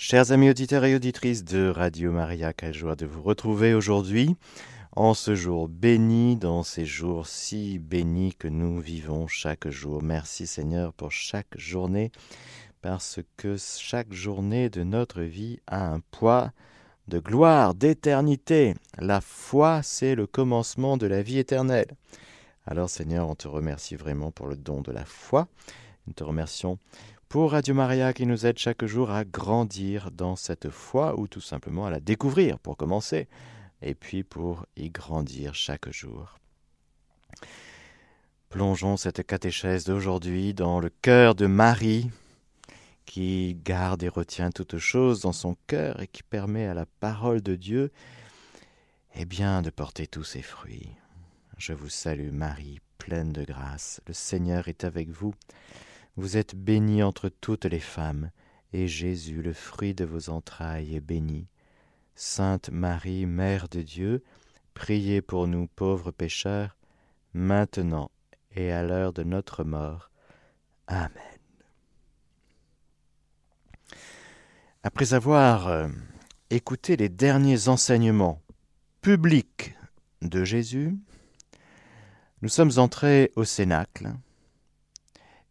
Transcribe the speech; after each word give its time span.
Chers 0.00 0.30
amis 0.30 0.48
auditeurs 0.48 0.84
et 0.84 0.94
auditrices 0.94 1.42
de 1.42 1.68
Radio 1.68 2.12
Maria, 2.12 2.52
quelle 2.52 2.72
joie 2.72 2.94
de 2.94 3.04
vous 3.04 3.20
retrouver 3.20 3.74
aujourd'hui 3.74 4.36
en 4.94 5.12
ce 5.12 5.34
jour 5.34 5.68
béni, 5.68 6.36
dans 6.36 6.62
ces 6.62 6.86
jours 6.86 7.26
si 7.26 7.80
bénis 7.80 8.32
que 8.36 8.46
nous 8.46 8.78
vivons 8.78 9.26
chaque 9.26 9.68
jour. 9.68 10.00
Merci 10.00 10.46
Seigneur 10.46 10.92
pour 10.92 11.10
chaque 11.10 11.58
journée, 11.58 12.12
parce 12.80 13.18
que 13.36 13.56
chaque 13.58 14.12
journée 14.12 14.70
de 14.70 14.84
notre 14.84 15.22
vie 15.22 15.58
a 15.66 15.88
un 15.88 15.98
poids 16.12 16.52
de 17.08 17.18
gloire, 17.18 17.74
d'éternité. 17.74 18.74
La 18.98 19.20
foi, 19.20 19.82
c'est 19.82 20.14
le 20.14 20.28
commencement 20.28 20.96
de 20.96 21.08
la 21.08 21.22
vie 21.22 21.38
éternelle. 21.38 21.90
Alors 22.68 22.88
Seigneur, 22.88 23.28
on 23.28 23.34
te 23.34 23.48
remercie 23.48 23.96
vraiment 23.96 24.30
pour 24.30 24.46
le 24.46 24.54
don 24.54 24.80
de 24.80 24.92
la 24.92 25.04
foi. 25.04 25.48
Nous 26.06 26.12
te 26.12 26.22
remercions 26.22 26.78
pour 27.28 27.52
Radio 27.52 27.74
Maria 27.74 28.14
qui 28.14 28.24
nous 28.24 28.46
aide 28.46 28.58
chaque 28.58 28.86
jour 28.86 29.10
à 29.10 29.24
grandir 29.24 30.10
dans 30.10 30.34
cette 30.34 30.70
foi 30.70 31.18
ou 31.20 31.26
tout 31.26 31.42
simplement 31.42 31.84
à 31.84 31.90
la 31.90 32.00
découvrir 32.00 32.58
pour 32.58 32.78
commencer 32.78 33.28
et 33.82 33.94
puis 33.94 34.24
pour 34.24 34.64
y 34.76 34.88
grandir 34.88 35.54
chaque 35.54 35.90
jour. 35.90 36.38
Plongeons 38.48 38.96
cette 38.96 39.26
catéchèse 39.26 39.84
d'aujourd'hui 39.84 40.54
dans 40.54 40.80
le 40.80 40.88
cœur 40.88 41.34
de 41.34 41.44
Marie 41.44 42.10
qui 43.04 43.58
garde 43.62 44.02
et 44.02 44.08
retient 44.08 44.50
toutes 44.50 44.78
choses 44.78 45.20
dans 45.20 45.34
son 45.34 45.54
cœur 45.66 46.00
et 46.00 46.06
qui 46.06 46.22
permet 46.22 46.66
à 46.66 46.72
la 46.72 46.86
parole 46.86 47.42
de 47.42 47.56
Dieu 47.56 47.92
eh 49.14 49.26
bien 49.26 49.60
de 49.60 49.68
porter 49.68 50.06
tous 50.06 50.24
ses 50.24 50.42
fruits. 50.42 50.88
Je 51.58 51.74
vous 51.74 51.90
salue 51.90 52.32
Marie, 52.32 52.80
pleine 52.96 53.32
de 53.34 53.44
grâce, 53.44 54.00
le 54.06 54.14
Seigneur 54.14 54.68
est 54.68 54.84
avec 54.84 55.10
vous. 55.10 55.34
Vous 56.18 56.36
êtes 56.36 56.56
bénie 56.56 57.04
entre 57.04 57.28
toutes 57.28 57.64
les 57.64 57.78
femmes, 57.78 58.32
et 58.72 58.88
Jésus, 58.88 59.40
le 59.40 59.52
fruit 59.52 59.94
de 59.94 60.04
vos 60.04 60.30
entrailles, 60.30 60.96
est 60.96 61.00
béni. 61.00 61.46
Sainte 62.16 62.70
Marie, 62.70 63.24
Mère 63.24 63.68
de 63.68 63.82
Dieu, 63.82 64.24
priez 64.74 65.22
pour 65.22 65.46
nous 65.46 65.68
pauvres 65.68 66.10
pécheurs, 66.10 66.76
maintenant 67.34 68.10
et 68.56 68.72
à 68.72 68.82
l'heure 68.82 69.12
de 69.12 69.22
notre 69.22 69.62
mort. 69.62 70.10
Amen. 70.88 71.12
Après 74.82 75.14
avoir 75.14 75.68
euh, 75.68 75.86
écouté 76.50 76.96
les 76.96 77.08
derniers 77.08 77.68
enseignements 77.68 78.42
publics 79.02 79.76
de 80.22 80.42
Jésus, 80.42 80.98
nous 82.42 82.48
sommes 82.48 82.72
entrés 82.78 83.30
au 83.36 83.44
Cénacle 83.44 84.14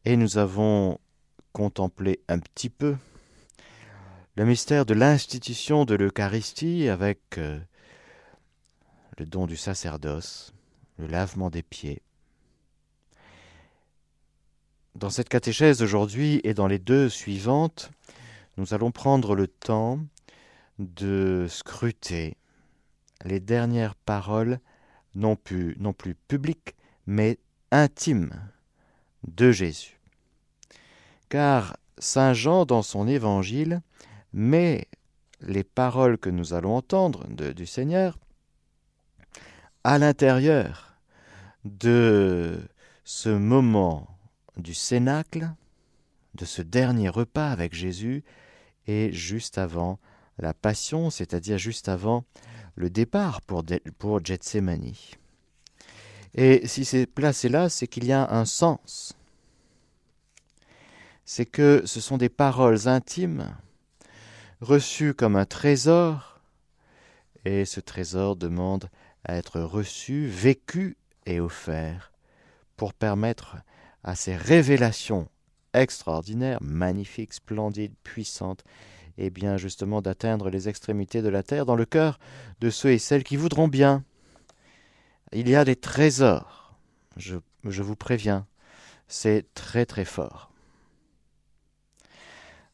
et 0.07 0.15
nous 0.15 0.37
avons 0.37 1.01
contemplé 1.51 2.21
un 2.29 2.39
petit 2.39 2.69
peu 2.69 2.95
le 4.37 4.45
mystère 4.45 4.85
de 4.85 4.93
l'institution 4.93 5.83
de 5.83 5.95
l'Eucharistie 5.95 6.87
avec 6.87 7.19
euh, 7.37 7.59
le 9.17 9.25
don 9.25 9.47
du 9.47 9.57
sacerdoce, 9.57 10.53
le 10.97 11.07
lavement 11.07 11.49
des 11.49 11.61
pieds. 11.61 12.01
Dans 14.95 15.09
cette 15.09 15.27
catéchèse 15.27 15.79
d'aujourd'hui 15.79 16.39
et 16.45 16.53
dans 16.53 16.67
les 16.67 16.79
deux 16.79 17.09
suivantes, 17.09 17.91
nous 18.55 18.73
allons 18.73 18.91
prendre 18.91 19.35
le 19.35 19.47
temps 19.49 19.99
de 20.79 21.47
scruter 21.49 22.37
les 23.25 23.41
dernières 23.41 23.95
paroles 23.95 24.61
non 25.15 25.35
plus, 25.35 25.75
non 25.81 25.91
plus 25.91 26.15
publiques, 26.15 26.77
mais 27.07 27.39
intimes 27.71 28.31
de 29.27 29.51
Jésus 29.51 29.96
car 31.29 31.77
Saint 31.97 32.33
Jean, 32.33 32.65
dans 32.65 32.81
son 32.81 33.07
évangile, 33.07 33.81
met 34.33 34.87
les 35.41 35.63
paroles 35.63 36.17
que 36.17 36.29
nous 36.29 36.53
allons 36.53 36.75
entendre 36.75 37.25
du 37.27 37.65
Seigneur 37.65 38.17
à 39.83 39.97
l'intérieur 39.97 40.95
de 41.63 42.59
ce 43.03 43.29
moment 43.29 44.07
du 44.57 44.73
Cénacle, 44.73 45.51
de 46.35 46.45
ce 46.45 46.61
dernier 46.61 47.09
repas 47.09 47.49
avec 47.49 47.73
Jésus, 47.73 48.23
et 48.87 49.11
juste 49.11 49.57
avant 49.57 49.99
la 50.37 50.53
Passion, 50.53 51.09
c'est-à-dire 51.09 51.57
juste 51.57 51.89
avant 51.89 52.25
le 52.75 52.89
départ 52.89 53.41
pour, 53.41 53.63
pour 53.97 54.23
Gethsemane. 54.23 54.93
Et 56.35 56.67
si 56.67 56.85
c'est 56.85 57.05
placé 57.05 57.49
là, 57.49 57.69
c'est 57.69 57.87
qu'il 57.87 58.05
y 58.05 58.11
a 58.11 58.31
un 58.31 58.45
sens 58.45 59.17
c'est 61.29 61.45
que 61.45 61.81
ce 61.85 61.99
sont 61.99 62.17
des 62.17 62.29
paroles 62.29 62.87
intimes, 62.87 63.53
reçues 64.61 65.13
comme 65.13 65.35
un 65.35 65.45
trésor, 65.45 66.39
et 67.43 67.65
ce 67.65 67.81
trésor 67.81 68.37
demande 68.37 68.89
à 69.25 69.35
être 69.35 69.59
reçu, 69.59 70.27
vécu 70.27 70.95
et 71.25 71.41
offert, 71.41 72.13
pour 72.77 72.93
permettre 72.93 73.57
à 74.05 74.15
ces 74.15 74.37
révélations 74.37 75.27
extraordinaires, 75.73 76.59
magnifiques, 76.61 77.33
splendides, 77.33 77.93
puissantes, 78.03 78.63
et 79.17 79.25
eh 79.25 79.29
bien 79.29 79.57
justement 79.57 80.01
d'atteindre 80.01 80.49
les 80.49 80.69
extrémités 80.69 81.21
de 81.21 81.29
la 81.29 81.43
terre 81.43 81.65
dans 81.65 81.75
le 81.75 81.85
cœur 81.85 82.19
de 82.61 82.69
ceux 82.69 82.91
et 82.91 82.99
celles 82.99 83.25
qui 83.25 83.35
voudront 83.35 83.67
bien. 83.67 84.05
Il 85.33 85.49
y 85.49 85.57
a 85.57 85.65
des 85.65 85.75
trésors, 85.75 86.73
je, 87.17 87.35
je 87.65 87.83
vous 87.83 87.97
préviens, 87.97 88.47
c'est 89.09 89.53
très 89.53 89.85
très 89.85 90.05
fort. 90.05 90.46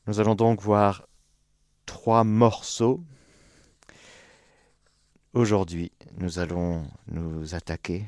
Nous 0.05 0.19
allons 0.19 0.35
donc 0.35 0.61
voir 0.61 1.07
trois 1.85 2.25
morceaux. 2.25 3.01
Aujourd'hui, 5.31 5.93
nous 6.17 6.39
allons 6.39 6.85
nous 7.07 7.55
attaquer 7.55 8.05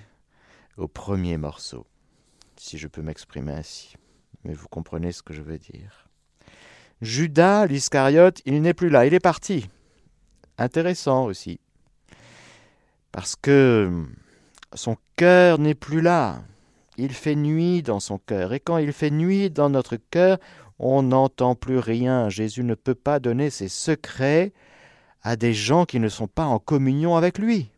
au 0.75 0.89
premier 0.89 1.37
morceau, 1.37 1.85
si 2.57 2.77
je 2.77 2.89
peux 2.89 3.01
m'exprimer 3.01 3.53
ainsi. 3.53 3.95
Mais 4.43 4.53
vous 4.53 4.67
comprenez 4.67 5.13
ce 5.13 5.23
que 5.23 5.33
je 5.33 5.41
veux 5.41 5.57
dire. 5.57 6.09
Judas, 7.01 7.65
l'Iscariote, 7.65 8.41
il 8.45 8.61
n'est 8.61 8.73
plus 8.73 8.89
là, 8.89 9.05
il 9.05 9.13
est 9.13 9.21
parti. 9.21 9.69
Intéressant 10.57 11.23
aussi. 11.23 11.61
Parce 13.13 13.37
que 13.37 14.03
son 14.73 14.97
cœur 15.15 15.59
n'est 15.59 15.75
plus 15.75 16.01
là. 16.01 16.43
Il 16.97 17.13
fait 17.13 17.35
nuit 17.35 17.83
dans 17.83 18.01
son 18.01 18.17
cœur. 18.17 18.51
Et 18.51 18.59
quand 18.59 18.77
il 18.77 18.91
fait 18.91 19.11
nuit 19.11 19.49
dans 19.49 19.69
notre 19.69 19.95
cœur, 19.95 20.37
on 20.79 21.03
n'entend 21.03 21.55
plus 21.55 21.79
rien. 21.79 22.29
Jésus 22.29 22.63
ne 22.63 22.75
peut 22.75 22.95
pas 22.95 23.19
donner 23.19 23.49
ses 23.49 23.69
secrets 23.69 24.53
à 25.21 25.35
des 25.35 25.53
gens 25.53 25.85
qui 25.85 25.99
ne 25.99 26.09
sont 26.09 26.27
pas 26.27 26.45
en 26.45 26.59
communion 26.59 27.15
avec 27.15 27.39
lui. 27.39 27.69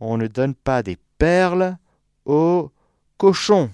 On 0.00 0.16
ne 0.18 0.26
donne 0.26 0.54
pas 0.54 0.82
des 0.82 0.98
perles 1.18 1.76
aux 2.24 2.70
cochons. 3.16 3.70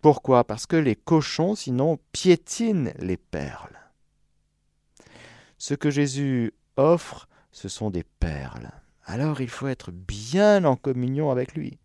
Pourquoi? 0.00 0.44
Parce 0.44 0.66
que 0.66 0.76
les 0.76 0.96
cochons, 0.96 1.54
sinon, 1.54 1.98
piétinent 2.12 2.92
les 2.98 3.16
perles. 3.16 3.78
Ce 5.58 5.74
que 5.74 5.90
Jésus 5.90 6.52
offre, 6.76 7.28
ce 7.52 7.68
sont 7.68 7.90
des 7.90 8.04
perles. 8.04 8.70
Alors 9.04 9.40
il 9.40 9.48
faut 9.48 9.68
être 9.68 9.90
bien 9.90 10.64
en 10.64 10.76
communion 10.76 11.30
avec 11.30 11.54
lui. 11.54 11.78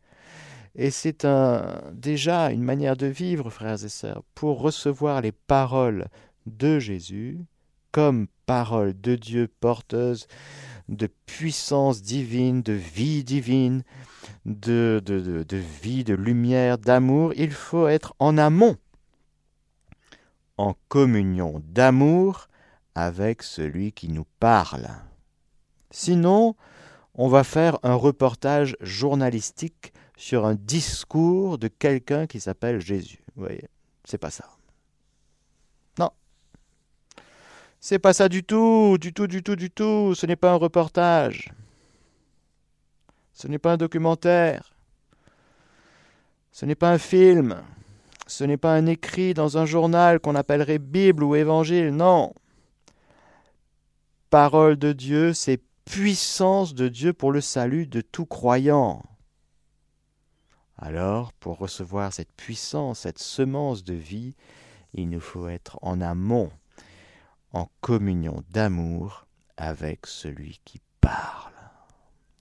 Et 0.77 0.91
c'est 0.91 1.25
un, 1.25 1.81
déjà 1.91 2.51
une 2.51 2.63
manière 2.63 2.95
de 2.95 3.07
vivre, 3.07 3.49
frères 3.49 3.83
et 3.83 3.89
sœurs, 3.89 4.23
pour 4.35 4.61
recevoir 4.61 5.21
les 5.21 5.31
paroles 5.31 6.07
de 6.45 6.79
Jésus 6.79 7.39
comme 7.91 8.27
paroles 8.45 8.99
de 9.01 9.15
Dieu 9.15 9.49
porteuses 9.59 10.27
de 10.87 11.09
puissance 11.25 12.01
divine, 12.01 12.61
de 12.61 12.73
vie 12.73 13.23
divine, 13.23 13.83
de, 14.45 15.01
vie, 15.81 16.03
de 16.03 16.13
lumière, 16.13 16.77
d'amour. 16.77 17.33
Il 17.35 17.51
faut 17.51 17.87
être 17.87 18.13
en 18.19 18.37
amont, 18.37 18.77
en 20.57 20.75
communion 20.87 21.61
d'amour 21.65 22.47
avec 22.95 23.43
celui 23.43 23.91
qui 23.91 24.09
nous 24.09 24.25
parle. 24.39 24.87
Sinon, 25.91 26.55
on 27.15 27.27
va 27.27 27.43
faire 27.43 27.79
un 27.83 27.95
reportage 27.95 28.77
journalistique 28.81 29.91
sur 30.17 30.45
un 30.45 30.55
discours 30.55 31.59
de 31.59 31.67
quelqu'un 31.67 32.25
qui 32.25 32.39
s'appelle 32.39 32.81
Jésus. 32.81 33.19
Vous 33.35 33.43
voyez, 33.43 33.69
c'est 34.03 34.17
pas 34.17 34.31
ça. 34.31 34.49
Non. 35.99 36.09
C'est 37.79 37.99
pas 37.99 38.13
ça 38.13 38.27
du 38.27 38.43
tout, 38.43 38.97
du 38.99 39.13
tout, 39.13 39.27
du 39.27 39.43
tout, 39.43 39.55
du 39.55 39.69
tout. 39.69 40.15
Ce 40.15 40.25
n'est 40.25 40.35
pas 40.35 40.51
un 40.51 40.55
reportage. 40.55 41.53
Ce 43.33 43.47
n'est 43.47 43.59
pas 43.59 43.73
un 43.73 43.77
documentaire. 43.77 44.73
Ce 46.51 46.65
n'est 46.65 46.75
pas 46.75 46.89
un 46.89 46.97
film. 46.97 47.61
Ce 48.25 48.43
n'est 48.43 48.57
pas 48.57 48.73
un 48.73 48.87
écrit 48.87 49.35
dans 49.35 49.59
un 49.59 49.67
journal 49.67 50.19
qu'on 50.19 50.33
appellerait 50.33 50.79
Bible 50.79 51.23
ou 51.23 51.35
Évangile. 51.35 51.91
Non. 51.91 52.33
Parole 54.31 54.77
de 54.77 54.93
Dieu, 54.93 55.33
c'est 55.33 55.61
puissance 55.85 56.73
de 56.73 56.87
Dieu 56.87 57.13
pour 57.13 57.31
le 57.31 57.39
salut 57.39 57.85
de 57.85 58.01
tout 58.01 58.25
croyant. 58.25 59.03
Alors, 60.77 61.33
pour 61.33 61.57
recevoir 61.57 62.13
cette 62.13 62.31
puissance, 62.33 62.99
cette 62.99 63.19
semence 63.19 63.83
de 63.83 63.95
vie, 63.95 64.35
il 64.93 65.09
nous 65.09 65.19
faut 65.19 65.47
être 65.47 65.79
en 65.81 66.01
amont, 66.01 66.51
en 67.51 67.69
communion 67.81 68.43
d'amour 68.51 69.25
avec 69.57 70.05
celui 70.05 70.59
qui 70.65 70.79
parle. 71.01 71.53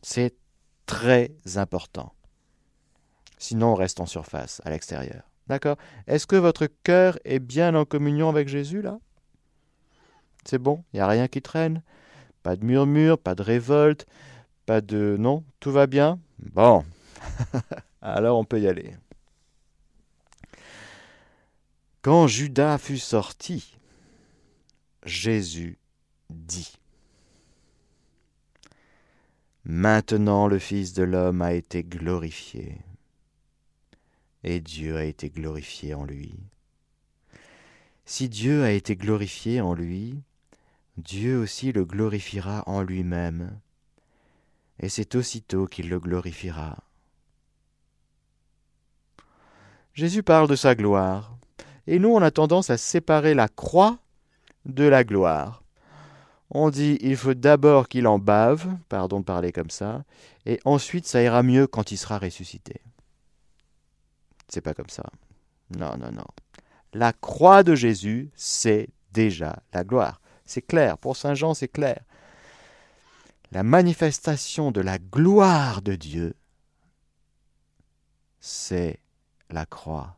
C'est 0.03 0.37
très 0.85 1.33
important. 1.57 2.13
Sinon, 3.39 3.73
on 3.73 3.75
reste 3.75 4.01
en 4.01 4.07
surface, 4.07 4.61
à 4.65 4.71
l'extérieur. 4.71 5.23
D'accord? 5.47 5.77
Est-ce 6.07 6.27
que 6.27 6.37
votre 6.37 6.67
cœur 6.67 7.19
est 7.25 7.39
bien 7.39 7.75
en 7.75 7.85
communion 7.85 8.29
avec 8.29 8.49
Jésus, 8.49 8.83
là? 8.83 8.99
C'est 10.45 10.59
bon? 10.59 10.85
Il 10.93 10.97
n'y 10.97 11.01
a 11.01 11.09
rien 11.09 11.29
qui 11.29 11.43
traîne? 11.43 11.83
Pas 12.43 12.57
de 12.57 12.65
murmure, 12.65 13.19
pas 13.19 13.35
de 13.35 13.43
révolte, 13.43 14.07
pas 14.67 14.81
de... 14.81 15.17
Non? 15.19 15.45
Tout 15.61 15.73
va 15.73 15.87
bien? 15.87 16.21
Bon. 16.39 16.85
Alors 18.03 18.39
on 18.39 18.45
peut 18.45 18.61
y 18.61 18.69
aller. 18.69 18.95
Quand 22.03 22.27
Judas 22.29 22.79
fut 22.79 22.99
sorti, 22.99 23.77
Jésus 25.05 25.79
dit 26.31 26.79
Maintenant 29.65 30.47
le 30.47 30.61
Fils 30.61 30.93
de 30.93 31.03
l'homme 31.03 31.43
a 31.43 31.53
été 31.53 31.83
glorifié, 31.83 32.79
et 34.45 34.61
Dieu 34.61 34.97
a 34.97 35.03
été 35.03 35.29
glorifié 35.29 35.95
en 35.95 36.05
lui. 36.05 36.39
Si 38.05 38.29
Dieu 38.29 38.63
a 38.63 38.71
été 38.71 38.95
glorifié 38.95 39.61
en 39.61 39.75
lui, 39.75 40.23
Dieu 40.97 41.37
aussi 41.37 41.73
le 41.73 41.85
glorifiera 41.85 42.63
en 42.69 42.83
lui-même, 42.83 43.59
et 44.79 44.89
c'est 44.89 45.17
aussitôt 45.17 45.67
qu'il 45.67 45.89
le 45.89 45.99
glorifiera. 45.99 46.86
Jésus 49.97 50.23
parle 50.23 50.47
de 50.47 50.57
sa 50.57 50.75
gloire, 50.75 51.39
et 51.87 51.99
nous 51.99 52.11
on 52.11 52.21
a 52.21 52.31
tendance 52.31 52.69
à 52.69 52.77
séparer 52.77 53.33
la 53.33 53.49
croix 53.49 53.99
de 54.67 54.85
la 54.85 55.05
gloire. 55.05 55.63
On 56.51 56.69
dit 56.69 56.99
il 57.01 57.17
faut 57.17 57.33
d'abord 57.33 57.89
qu'il 57.89 58.07
en 58.07 58.19
bave, 58.19 58.69
pardon 58.91 59.21
de 59.21 59.25
parler 59.25 59.53
comme 59.53 59.71
ça, 59.71 60.05
et 60.45 60.61
ensuite 60.67 61.07
ça 61.07 61.23
ira 61.23 61.43
mieux 61.43 61.67
quand 61.67 61.93
il 61.93 61.97
sera 61.97 62.19
ressuscité. 62.19 62.83
C'est 64.49 64.61
pas 64.61 64.75
comme 64.75 64.91
ça. 64.91 65.05
Non, 65.75 65.97
non, 65.97 66.13
non. 66.13 66.27
La 66.93 67.15
croix 67.15 67.63
de 67.63 67.75
Jésus, 67.75 68.31
c'est 68.35 68.91
déjà 69.13 69.63
la 69.73 69.83
gloire. 69.83 70.21
C'est 70.45 70.61
clair. 70.61 70.99
Pour 70.99 71.17
Saint 71.17 71.35
Jean, 71.35 71.55
c'est 71.55 71.69
clair. 71.69 72.03
La 73.51 73.63
manifestation 73.63 74.73
de 74.73 74.83
la 74.83 74.99
gloire 74.99 75.81
de 75.81 75.95
Dieu, 75.95 76.35
c'est 78.41 79.01
la 79.51 79.67
croix. 79.67 80.17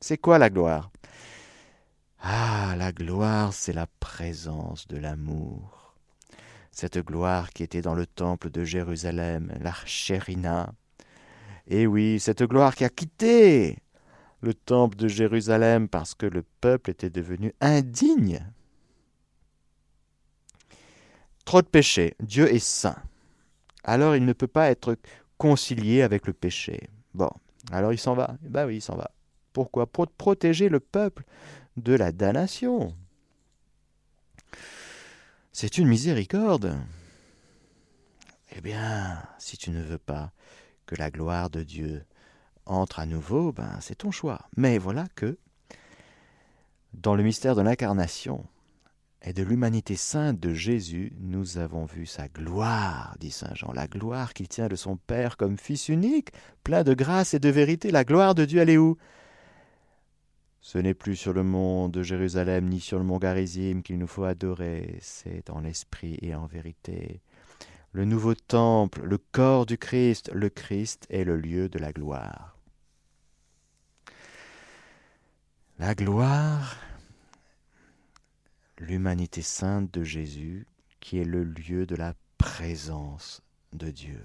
C'est 0.00 0.18
quoi 0.18 0.38
la 0.38 0.50
gloire? 0.50 0.90
Ah, 2.20 2.74
la 2.76 2.92
gloire, 2.92 3.52
c'est 3.52 3.72
la 3.72 3.86
présence 4.00 4.86
de 4.86 4.96
l'amour. 4.96 5.94
Cette 6.70 6.98
gloire 6.98 7.50
qui 7.50 7.62
était 7.62 7.82
dans 7.82 7.94
le 7.94 8.06
temple 8.06 8.50
de 8.50 8.64
Jérusalem, 8.64 9.52
l'Archérina. 9.60 10.72
Et 11.66 11.86
oui, 11.86 12.20
cette 12.20 12.42
gloire 12.42 12.74
qui 12.74 12.84
a 12.84 12.88
quitté 12.88 13.78
le 14.40 14.54
temple 14.54 14.96
de 14.96 15.08
Jérusalem 15.08 15.88
parce 15.88 16.14
que 16.14 16.26
le 16.26 16.44
peuple 16.60 16.90
était 16.90 17.10
devenu 17.10 17.52
indigne. 17.60 18.46
Trop 21.44 21.62
de 21.62 21.66
péché. 21.66 22.14
Dieu 22.20 22.52
est 22.52 22.64
saint. 22.64 23.02
Alors 23.82 24.14
il 24.14 24.24
ne 24.24 24.32
peut 24.32 24.46
pas 24.46 24.70
être 24.70 24.96
concilié 25.38 26.02
avec 26.02 26.26
le 26.26 26.32
péché. 26.32 26.88
Bon, 27.18 27.30
alors 27.72 27.92
il 27.92 27.98
s'en 27.98 28.14
va. 28.14 28.36
Ben 28.42 28.64
oui, 28.64 28.76
il 28.76 28.80
s'en 28.80 28.94
va. 28.94 29.10
Pourquoi? 29.52 29.88
Pour 29.88 30.06
protéger 30.06 30.68
le 30.68 30.78
peuple 30.78 31.24
de 31.76 31.92
la 31.92 32.12
damnation. 32.12 32.94
C'est 35.50 35.78
une 35.78 35.88
miséricorde. 35.88 36.78
Eh 38.52 38.60
bien, 38.60 39.20
si 39.40 39.56
tu 39.56 39.70
ne 39.70 39.82
veux 39.82 39.98
pas 39.98 40.30
que 40.86 40.94
la 40.94 41.10
gloire 41.10 41.50
de 41.50 41.64
Dieu 41.64 42.04
entre 42.66 43.00
à 43.00 43.06
nouveau, 43.06 43.50
ben 43.50 43.78
c'est 43.80 43.96
ton 43.96 44.12
choix. 44.12 44.46
Mais 44.56 44.78
voilà 44.78 45.08
que 45.16 45.38
dans 46.94 47.16
le 47.16 47.24
mystère 47.24 47.56
de 47.56 47.62
l'incarnation 47.62 48.46
et 49.22 49.32
de 49.32 49.42
l'humanité 49.42 49.96
sainte 49.96 50.38
de 50.38 50.54
Jésus, 50.54 51.12
nous 51.20 51.58
avons 51.58 51.86
vu 51.86 52.06
sa 52.06 52.28
gloire, 52.28 53.16
dit 53.18 53.32
Saint 53.32 53.54
Jean, 53.54 53.72
la 53.72 53.88
gloire 53.88 54.32
qu'il 54.32 54.48
tient 54.48 54.68
de 54.68 54.76
son 54.76 54.96
Père 54.96 55.36
comme 55.36 55.58
Fils 55.58 55.88
unique, 55.88 56.30
plein 56.62 56.84
de 56.84 56.94
grâce 56.94 57.34
et 57.34 57.40
de 57.40 57.48
vérité. 57.48 57.90
La 57.90 58.04
gloire 58.04 58.34
de 58.34 58.44
Dieu, 58.44 58.60
elle 58.60 58.70
est 58.70 58.78
où? 58.78 58.96
Ce 60.60 60.78
n'est 60.78 60.94
plus 60.94 61.16
sur 61.16 61.32
le 61.32 61.42
mont 61.42 61.88
de 61.88 62.02
Jérusalem 62.02 62.68
ni 62.68 62.80
sur 62.80 62.98
le 62.98 63.04
mont 63.04 63.18
Garizim 63.18 63.82
qu'il 63.82 63.98
nous 63.98 64.06
faut 64.06 64.24
adorer, 64.24 64.98
c'est 65.00 65.50
en 65.50 65.60
l'esprit 65.60 66.18
et 66.22 66.34
en 66.34 66.46
vérité. 66.46 67.20
Le 67.92 68.04
nouveau 68.04 68.34
temple, 68.34 69.02
le 69.02 69.18
corps 69.18 69.66
du 69.66 69.78
Christ, 69.78 70.30
le 70.32 70.50
Christ 70.50 71.06
est 71.10 71.24
le 71.24 71.36
lieu 71.36 71.68
de 71.68 71.78
la 71.78 71.92
gloire. 71.92 72.56
La 75.78 75.94
gloire, 75.94 76.76
l'humanité 78.80 79.42
sainte 79.42 79.92
de 79.92 80.02
Jésus, 80.02 80.66
qui 81.00 81.18
est 81.18 81.24
le 81.24 81.44
lieu 81.44 81.86
de 81.86 81.96
la 81.96 82.14
présence 82.38 83.42
de 83.72 83.90
Dieu. 83.90 84.24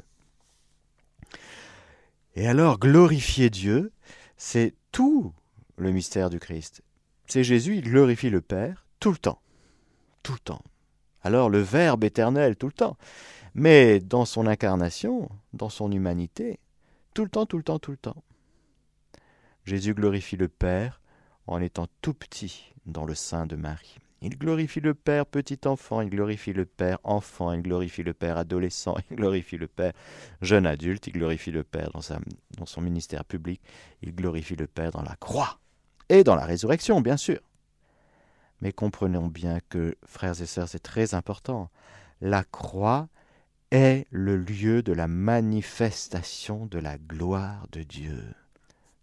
Et 2.35 2.47
alors, 2.47 2.79
glorifier 2.79 3.49
Dieu, 3.49 3.91
c'est 4.37 4.73
tout 4.91 5.33
le 5.77 5.91
mystère 5.91 6.29
du 6.29 6.39
Christ. 6.39 6.81
C'est 7.27 7.43
Jésus, 7.43 7.77
il 7.77 7.83
glorifie 7.83 8.29
le 8.29 8.41
Père 8.41 8.85
tout 8.99 9.11
le 9.11 9.17
temps. 9.17 9.41
Tout 10.21 10.33
le 10.33 10.39
temps. 10.39 10.63
Alors 11.23 11.49
le 11.49 11.59
Verbe 11.59 12.03
éternel 12.03 12.55
tout 12.55 12.67
le 12.67 12.73
temps. 12.73 12.97
Mais 13.55 13.99
dans 13.99 14.25
son 14.25 14.47
incarnation, 14.47 15.29
dans 15.53 15.69
son 15.69 15.91
humanité, 15.91 16.59
tout 17.13 17.23
le 17.23 17.29
temps, 17.29 17.45
tout 17.45 17.57
le 17.57 17.63
temps, 17.63 17.79
tout 17.79 17.91
le 17.91 17.97
temps. 17.97 18.23
Jésus 19.65 19.93
glorifie 19.93 20.37
le 20.37 20.47
Père 20.47 21.01
en 21.47 21.61
étant 21.61 21.87
tout 22.01 22.13
petit 22.13 22.73
dans 22.85 23.05
le 23.05 23.15
sein 23.15 23.45
de 23.45 23.55
Marie. 23.55 23.99
Il 24.23 24.37
glorifie 24.37 24.79
le 24.79 24.93
Père 24.93 25.25
petit 25.25 25.59
enfant, 25.65 25.99
il 25.99 26.09
glorifie 26.09 26.53
le 26.53 26.63
Père 26.63 26.97
enfant, 27.03 27.51
il 27.51 27.61
glorifie 27.61 28.03
le 28.03 28.13
Père 28.13 28.37
adolescent, 28.37 28.95
il 29.11 29.17
glorifie 29.17 29.57
le 29.57 29.67
Père 29.67 29.91
jeune 30.41 30.65
adulte, 30.65 31.07
il 31.07 31.13
glorifie 31.13 31.51
le 31.51 31.65
Père 31.65 31.91
dans, 31.91 32.65
son 32.65 32.81
ministère 32.81 33.25
public, 33.25 33.61
il 34.01 34.15
glorifie 34.15 34.55
le 34.55 34.65
Père 34.65 34.91
dans 34.91 35.01
la 35.01 35.17
croix 35.17 35.59
et 36.07 36.23
dans 36.23 36.35
la 36.35 36.45
résurrection, 36.45 37.01
bien 37.01 37.17
sûr. 37.17 37.39
Mais 38.61 38.71
comprenons 38.71 39.27
bien 39.27 39.59
que, 39.67 39.97
frères 40.05 40.41
et 40.41 40.45
sœurs, 40.45 40.69
c'est 40.69 40.79
très 40.79 41.15
important. 41.15 41.69
La 42.21 42.45
croix 42.45 43.09
est 43.71 44.07
le 44.09 44.37
lieu 44.37 44.83
de 44.83 44.93
la 44.93 45.09
manifestation 45.09 46.65
de 46.67 46.79
la 46.79 46.97
gloire 46.97 47.67
de 47.73 47.83
Dieu. 47.83 48.23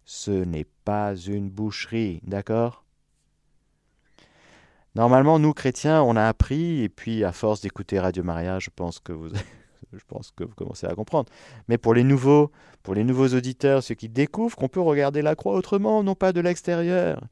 Ce 0.03 0.31
n'est 0.31 0.67
pas 0.83 1.15
une 1.15 1.51
boucherie, 1.51 2.21
d'accord? 2.23 2.80
Normalement, 4.95 5.39
nous 5.39 5.53
chrétiens, 5.53 6.01
on 6.03 6.15
a 6.15 6.27
appris, 6.27 6.81
et 6.81 6.89
puis 6.89 7.23
à 7.23 7.31
force 7.31 7.61
d'écouter 7.61 7.99
Radio 7.99 8.23
Maria, 8.23 8.59
je 8.59 8.69
pense 8.75 8.99
que 8.99 9.13
vous 9.13 9.29
je 9.93 10.03
pense 10.07 10.31
que 10.31 10.43
vous 10.43 10.55
commencez 10.55 10.87
à 10.87 10.95
comprendre. 10.95 11.31
Mais 11.67 11.77
pour 11.77 11.93
les 11.93 12.03
nouveaux, 12.03 12.51
pour 12.83 12.93
les 12.93 13.03
nouveaux 13.03 13.29
auditeurs, 13.29 13.83
ceux 13.83 13.95
qui 13.95 14.09
découvrent 14.09 14.57
qu'on 14.57 14.67
peut 14.67 14.81
regarder 14.81 15.21
la 15.21 15.35
croix 15.35 15.53
autrement, 15.53 16.03
non 16.03 16.15
pas 16.15 16.33
de 16.33 16.41
l'extérieur, 16.41 17.23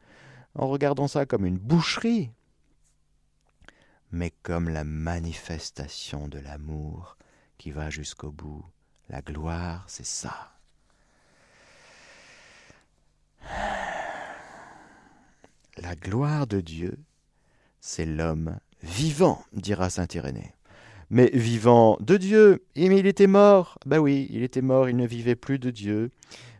en 0.55 0.67
regardant 0.67 1.07
ça 1.07 1.25
comme 1.25 1.45
une 1.45 1.57
boucherie, 1.57 2.31
mais 4.11 4.31
comme 4.43 4.69
la 4.69 4.83
manifestation 4.83 6.27
de 6.27 6.39
l'amour 6.39 7.17
qui 7.57 7.71
va 7.71 7.89
jusqu'au 7.89 8.31
bout. 8.31 8.65
La 9.09 9.21
gloire, 9.21 9.83
c'est 9.87 10.05
ça. 10.05 10.53
La 15.77 15.95
gloire 15.95 16.45
de 16.45 16.61
Dieu, 16.61 16.97
c'est 17.81 18.05
l'homme 18.05 18.57
vivant, 18.83 19.43
dira 19.53 19.89
saint 19.89 20.07
Irénée 20.13 20.53
mais 21.09 21.29
vivant 21.33 21.97
de 22.01 22.17
Dieu. 22.17 22.63
Et 22.75 22.89
mais 22.89 22.99
il 22.99 23.07
était 23.07 23.27
mort. 23.27 23.77
Ben 23.85 23.99
oui, 23.99 24.27
il 24.29 24.43
était 24.43 24.61
mort, 24.61 24.89
il 24.89 24.95
ne 24.95 25.07
vivait 25.07 25.35
plus 25.35 25.59
de 25.59 25.71
Dieu. 25.71 26.11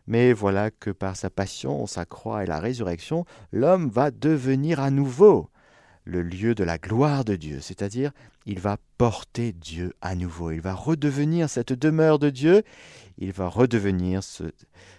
Mais 0.06 0.32
voilà 0.32 0.70
que 0.70 0.90
par 0.90 1.16
sa 1.16 1.30
passion, 1.30 1.86
sa 1.86 2.04
croix 2.04 2.42
et 2.42 2.46
la 2.46 2.58
résurrection, 2.58 3.24
l'homme 3.52 3.88
va 3.88 4.10
devenir 4.10 4.80
à 4.80 4.90
nouveau 4.90 5.50
le 6.04 6.22
lieu 6.22 6.54
de 6.54 6.64
la 6.64 6.78
gloire 6.78 7.24
de 7.24 7.36
Dieu, 7.36 7.60
c'est-à-dire 7.60 8.10
il 8.46 8.58
va 8.58 8.78
porter 8.98 9.52
Dieu 9.52 9.92
à 10.00 10.16
nouveau, 10.16 10.50
il 10.50 10.60
va 10.60 10.72
redevenir 10.72 11.48
cette 11.48 11.74
demeure 11.74 12.18
de 12.18 12.30
Dieu, 12.30 12.62
il 13.18 13.32
va 13.32 13.46
redevenir 13.46 14.24
ce, 14.24 14.44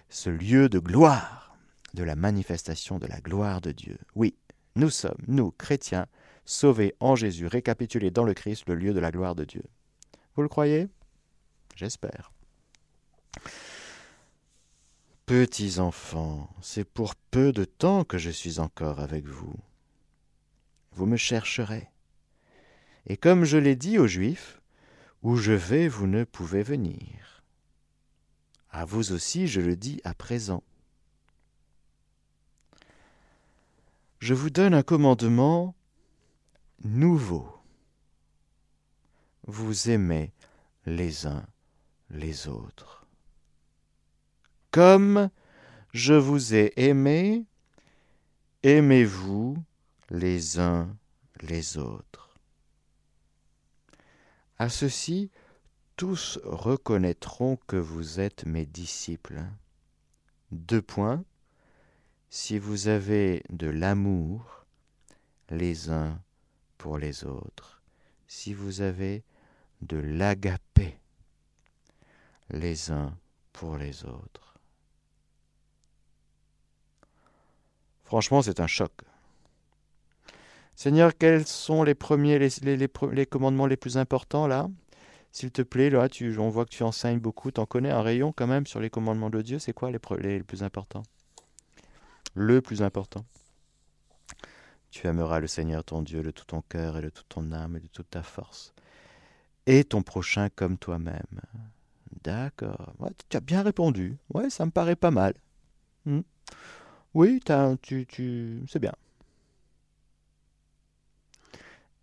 ce 0.08 0.30
lieu 0.30 0.68
de 0.68 0.78
gloire, 0.78 1.54
de 1.92 2.04
la 2.04 2.16
manifestation 2.16 2.98
de 2.98 3.06
la 3.06 3.20
gloire 3.20 3.60
de 3.60 3.72
Dieu. 3.72 3.98
Oui, 4.14 4.36
nous 4.74 4.90
sommes, 4.90 5.18
nous, 5.26 5.50
chrétiens, 5.52 6.06
sauvé 6.44 6.94
en 7.00 7.14
Jésus, 7.14 7.46
récapitulé 7.46 8.10
dans 8.10 8.24
le 8.24 8.34
Christ, 8.34 8.68
le 8.68 8.74
lieu 8.74 8.92
de 8.92 9.00
la 9.00 9.10
gloire 9.10 9.34
de 9.34 9.44
Dieu. 9.44 9.64
Vous 10.34 10.42
le 10.42 10.48
croyez? 10.48 10.88
J'espère. 11.76 12.32
Petits 15.26 15.78
enfants, 15.78 16.50
c'est 16.60 16.84
pour 16.84 17.14
peu 17.14 17.52
de 17.52 17.64
temps 17.64 18.04
que 18.04 18.18
je 18.18 18.30
suis 18.30 18.58
encore 18.58 19.00
avec 19.00 19.26
vous. 19.26 19.54
vous 20.92 21.06
me 21.06 21.16
chercherez. 21.16 21.88
Et 23.06 23.16
comme 23.16 23.44
je 23.44 23.56
l'ai 23.56 23.76
dit 23.76 23.98
aux 23.98 24.06
Juifs, 24.06 24.60
où 25.22 25.36
je 25.36 25.52
vais, 25.52 25.88
vous 25.88 26.06
ne 26.06 26.24
pouvez 26.24 26.62
venir. 26.62 27.42
À 28.70 28.84
vous 28.84 29.12
aussi, 29.12 29.48
je 29.48 29.60
le 29.60 29.76
dis 29.76 30.00
à 30.04 30.14
présent. 30.14 30.62
Je 34.22 34.34
vous 34.34 34.50
donne 34.50 34.72
un 34.72 34.84
commandement 34.84 35.74
nouveau. 36.84 37.44
Vous 39.48 39.90
aimez 39.90 40.32
les 40.86 41.26
uns 41.26 41.44
les 42.08 42.46
autres. 42.46 43.04
Comme 44.70 45.28
je 45.92 46.14
vous 46.14 46.54
ai 46.54 46.72
aimé, 46.76 47.46
aimez-vous 48.62 49.56
les 50.10 50.60
uns 50.60 50.96
les 51.40 51.76
autres. 51.76 52.38
À 54.56 54.68
ceci, 54.68 55.32
tous 55.96 56.38
reconnaîtront 56.44 57.58
que 57.66 57.74
vous 57.74 58.20
êtes 58.20 58.46
mes 58.46 58.66
disciples. 58.66 59.42
Deux 60.52 60.80
points. 60.80 61.24
Si 62.34 62.58
vous 62.58 62.88
avez 62.88 63.42
de 63.50 63.68
l'amour 63.68 64.64
les 65.50 65.90
uns 65.90 66.18
pour 66.78 66.96
les 66.96 67.24
autres, 67.24 67.82
si 68.26 68.54
vous 68.54 68.80
avez 68.80 69.22
de 69.82 69.98
l'agapé 69.98 70.96
les 72.48 72.90
uns 72.90 73.14
pour 73.52 73.76
les 73.76 74.06
autres. 74.06 74.56
Franchement, 78.02 78.40
c'est 78.40 78.60
un 78.60 78.66
choc. 78.66 78.92
Seigneur, 80.74 81.12
quels 81.14 81.46
sont 81.46 81.82
les 81.82 81.94
premiers, 81.94 82.38
les, 82.38 83.26
commandements 83.26 83.66
les 83.66 83.76
plus 83.76 83.98
importants 83.98 84.46
là? 84.46 84.70
S'il 85.32 85.50
te 85.50 85.60
plaît, 85.60 85.90
là, 85.90 86.08
on 86.38 86.48
voit 86.48 86.64
que 86.64 86.70
tu 86.70 86.82
enseignes 86.82 87.20
beaucoup, 87.20 87.50
tu 87.50 87.60
en 87.60 87.66
connais 87.66 87.90
un 87.90 88.00
rayon 88.00 88.32
quand 88.34 88.46
même 88.46 88.66
sur 88.66 88.80
les 88.80 88.88
commandements 88.88 89.28
de 89.28 89.42
Dieu. 89.42 89.58
C'est 89.58 89.74
quoi 89.74 89.90
les 89.90 90.42
plus 90.42 90.62
importants? 90.62 91.02
Le 92.34 92.60
plus 92.60 92.82
important. 92.82 93.24
Tu 94.90 95.06
aimeras 95.06 95.40
le 95.40 95.46
Seigneur 95.46 95.84
ton 95.84 96.02
Dieu 96.02 96.22
de 96.22 96.30
tout 96.30 96.44
ton 96.44 96.62
cœur 96.62 96.98
et 96.98 97.02
de 97.02 97.08
toute 97.08 97.28
ton 97.28 97.50
âme 97.52 97.76
et 97.76 97.80
de 97.80 97.86
toute 97.88 98.10
ta 98.10 98.22
force, 98.22 98.74
et 99.66 99.84
ton 99.84 100.02
prochain 100.02 100.48
comme 100.50 100.76
toi-même. 100.76 101.40
D'accord. 102.22 102.92
tu 103.28 103.36
as 103.36 103.40
bien 103.40 103.62
répondu. 103.62 104.18
Ouais, 104.32 104.50
ça 104.50 104.66
me 104.66 104.70
paraît 104.70 104.96
pas 104.96 105.10
mal. 105.10 105.34
Hmm. 106.04 106.20
Oui, 107.14 107.40
c'est 107.46 108.78
bien. 108.78 108.92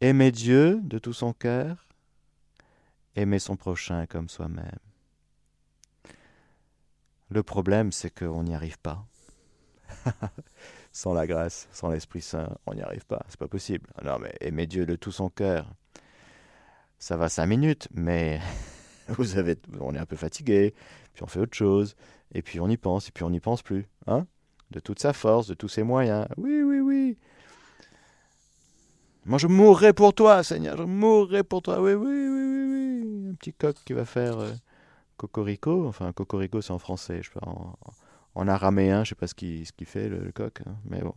Aimer 0.02 0.32
Dieu 0.32 0.80
de 0.84 0.98
tout 0.98 1.14
son 1.14 1.34
cœur, 1.34 1.88
aimer 3.16 3.40
son 3.40 3.56
prochain 3.56 4.06
comme 4.06 4.30
soi-même. 4.30 4.80
Le 7.30 7.44
problème, 7.44 7.92
c'est 7.92 8.10
qu'on 8.10 8.44
n'y 8.44 8.56
arrive 8.56 8.80
pas. 8.80 9.06
Sans 10.92 11.14
la 11.14 11.28
grâce, 11.28 11.68
sans 11.72 11.90
l'Esprit 11.90 12.22
Saint, 12.22 12.50
on 12.66 12.74
n'y 12.74 12.82
arrive 12.82 13.06
pas. 13.06 13.24
C'est 13.30 13.40
pas 13.40 13.48
possible. 13.48 13.88
Non, 14.04 14.20
mais 14.20 14.34
aimer 14.42 14.68
Dieu 14.68 14.86
de 14.86 14.96
tout 14.96 15.12
son 15.12 15.30
cœur, 15.30 15.72
ça 16.98 17.18
va 17.18 17.30
cinq 17.30 17.46
minutes, 17.46 17.88
mais 17.94 18.40
vous 19.08 19.38
avez, 19.38 19.58
on 19.80 19.96
est 19.96 20.00
un 20.00 20.06
peu 20.06 20.16
fatigué, 20.16 20.74
puis 21.14 21.24
on 21.24 21.28
fait 21.28 21.40
autre 21.40 21.56
chose, 21.56 21.96
et 22.34 22.42
puis 22.42 22.60
on 22.60 22.68
y 22.68 22.78
pense, 22.78 23.08
et 23.08 23.12
puis 23.12 23.24
on 23.24 23.30
n'y 23.30 23.40
pense 23.40 23.62
plus. 23.62 23.88
Hein? 24.08 24.28
De 24.72 24.80
toute 24.80 25.00
sa 25.00 25.14
force, 25.14 25.48
de 25.48 25.54
tous 25.54 25.70
ses 25.70 25.84
moyens. 25.84 26.28
Oui, 26.38 26.62
oui, 26.62 26.80
oui. 26.80 27.18
Moi, 29.26 29.38
je 29.38 29.48
mourrai 29.48 29.94
pour 29.94 30.14
toi, 30.14 30.44
Seigneur, 30.44 30.78
je 30.78 30.84
mourrai 30.84 31.44
pour 31.44 31.62
toi. 31.62 31.82
Oui, 31.82 31.94
oui, 31.94 32.08
oui, 32.08 32.28
oui, 32.30 33.04
oui. 33.04 33.30
Un 33.32 33.34
petit 33.36 33.54
coq 33.54 33.76
qui 33.86 33.94
va 33.94 34.06
faire 34.06 34.40
euh, 34.40 34.52
cocorico. 35.18 35.88
Enfin, 35.88 36.12
cocorico, 36.14 36.62
c'est 36.62 36.72
en 36.72 36.80
français. 36.80 37.22
Je 37.22 37.30
en, 37.42 37.78
en, 37.80 37.92
araméen, 38.48 39.04
je 39.04 39.10
sais 39.10 39.16
pas 39.16 39.28
ce 39.28 39.34
qu'il 39.34 39.66
fait, 39.86 40.10
le, 40.10 40.32
coq. 40.32 40.62
Hein, 40.66 40.76
mais 40.86 41.02
bon. 41.02 41.14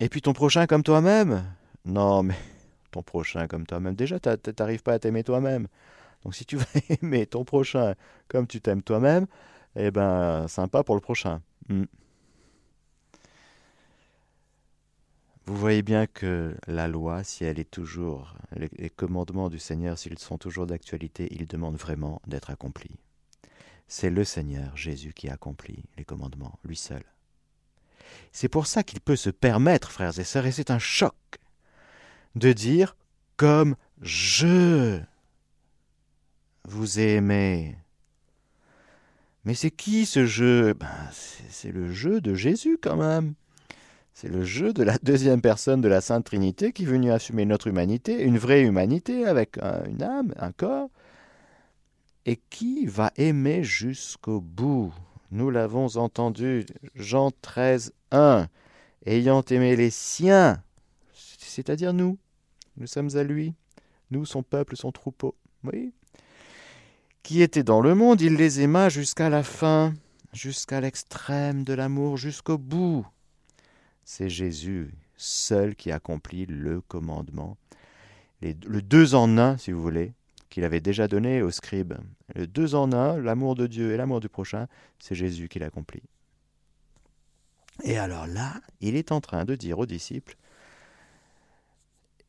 Et 0.00 0.08
puis 0.08 0.22
ton 0.22 0.32
prochain 0.32 0.66
comme 0.66 0.82
toi-même? 0.82 1.44
Non, 1.84 2.22
mais 2.24 2.36
ton 2.90 3.02
prochain 3.02 3.46
comme 3.46 3.66
toi-même. 3.66 3.94
Déjà, 3.94 4.18
tu 4.20 4.30
n'arrives 4.58 4.82
pas 4.82 4.94
à 4.94 4.98
t'aimer 4.98 5.24
toi-même. 5.24 5.68
Donc 6.24 6.34
si 6.34 6.44
tu 6.44 6.56
veux 6.56 6.64
aimer 7.02 7.26
ton 7.26 7.44
prochain 7.44 7.94
comme 8.28 8.46
tu 8.46 8.60
t'aimes 8.60 8.82
toi-même, 8.82 9.26
eh 9.76 9.90
ben 9.90 10.46
sympa 10.48 10.82
pour 10.82 10.94
le 10.94 11.00
prochain. 11.00 11.40
Hmm. 11.68 11.84
Vous 15.48 15.56
voyez 15.56 15.80
bien 15.80 16.06
que 16.06 16.54
la 16.66 16.88
loi, 16.88 17.24
si 17.24 17.42
elle 17.42 17.58
est 17.58 17.70
toujours, 17.70 18.34
les, 18.54 18.90
commandements 18.90 19.48
du 19.48 19.58
Seigneur, 19.58 19.96
s'ils 19.96 20.18
sont 20.18 20.36
toujours 20.36 20.66
d'actualité, 20.66 21.26
ils 21.30 21.46
demandent 21.46 21.78
vraiment 21.78 22.20
d'être 22.26 22.50
accomplis. 22.50 22.98
C'est 23.86 24.10
le 24.10 24.24
Seigneur 24.24 24.76
Jésus 24.76 25.14
qui 25.14 25.30
accomplit 25.30 25.84
les 25.96 26.04
commandements, 26.04 26.58
lui 26.64 26.76
seul. 26.76 27.02
C'est 28.30 28.50
pour 28.50 28.66
ça 28.66 28.82
qu'il 28.82 29.00
peut 29.00 29.16
se 29.16 29.30
permettre, 29.30 29.90
frères 29.90 30.18
et 30.18 30.24
sœurs, 30.24 30.44
et 30.44 30.52
c'est 30.52 30.70
un 30.70 30.78
choc, 30.78 31.14
de 32.34 32.52
dire 32.52 32.94
comme 33.38 33.74
je 34.02 35.00
vous 36.64 37.00
aimez. 37.00 37.78
Mais 39.46 39.54
c'est 39.54 39.70
qui 39.70 40.04
ce 40.04 40.26
jeu? 40.26 40.74
Ben, 40.74 41.10
C'est 41.48 41.72
le 41.72 41.90
jeu 41.90 42.20
de 42.20 42.34
Jésus 42.34 42.76
quand 42.78 42.96
même. 42.98 43.32
C'est 44.20 44.26
le 44.26 44.44
jeu 44.44 44.72
de 44.72 44.82
la 44.82 44.98
deuxième 44.98 45.40
personne 45.40 45.80
de 45.80 45.86
la 45.86 46.00
Sainte 46.00 46.24
Trinité 46.24 46.72
qui 46.72 46.82
est 46.82 46.86
venu 46.86 47.12
assumer 47.12 47.44
notre 47.44 47.68
humanité, 47.68 48.20
une 48.20 48.36
vraie 48.36 48.62
humanité 48.62 49.24
avec 49.24 49.58
une 49.58 50.02
âme, 50.02 50.34
un 50.40 50.50
corps, 50.50 50.90
et 52.26 52.40
qui 52.50 52.84
va 52.86 53.12
aimer 53.14 53.62
jusqu'au 53.62 54.40
bout. 54.40 54.92
Nous 55.30 55.50
l'avons 55.50 55.96
entendu, 55.98 56.66
Jean 56.96 57.30
13, 57.30 57.92
1, 58.10 58.48
ayant 59.06 59.42
aimé 59.42 59.76
les 59.76 59.90
siens, 59.90 60.64
c'est-à-dire 61.14 61.92
nous, 61.92 62.18
nous 62.76 62.88
sommes 62.88 63.10
à 63.14 63.22
lui, 63.22 63.54
nous, 64.10 64.26
son 64.26 64.42
peuple, 64.42 64.76
son 64.76 64.90
troupeau. 64.90 65.36
Oui, 65.62 65.92
qui 67.22 67.40
étaient 67.40 67.62
dans 67.62 67.80
le 67.80 67.94
monde, 67.94 68.20
il 68.20 68.34
les 68.34 68.62
aima 68.62 68.88
jusqu'à 68.88 69.30
la 69.30 69.44
fin, 69.44 69.94
jusqu'à 70.32 70.80
l'extrême 70.80 71.62
de 71.62 71.72
l'amour, 71.72 72.16
jusqu'au 72.16 72.58
bout. 72.58 73.06
C'est 74.10 74.30
Jésus 74.30 74.94
seul 75.18 75.76
qui 75.76 75.92
accomplit 75.92 76.46
le 76.46 76.80
commandement, 76.80 77.58
le 78.40 78.80
deux 78.80 79.14
en 79.14 79.36
un, 79.36 79.58
si 79.58 79.70
vous 79.70 79.82
voulez, 79.82 80.14
qu'il 80.48 80.64
avait 80.64 80.80
déjà 80.80 81.08
donné 81.08 81.42
aux 81.42 81.50
scribes. 81.50 81.92
Le 82.34 82.46
deux 82.46 82.74
en 82.74 82.90
un, 82.94 83.18
l'amour 83.18 83.54
de 83.54 83.66
Dieu 83.66 83.92
et 83.92 83.98
l'amour 83.98 84.20
du 84.20 84.30
prochain, 84.30 84.66
c'est 84.98 85.14
Jésus 85.14 85.50
qui 85.50 85.58
l'accomplit. 85.58 86.00
Et 87.84 87.98
alors 87.98 88.26
là, 88.26 88.54
il 88.80 88.96
est 88.96 89.12
en 89.12 89.20
train 89.20 89.44
de 89.44 89.54
dire 89.54 89.78
aux 89.78 89.84
disciples, 89.84 90.38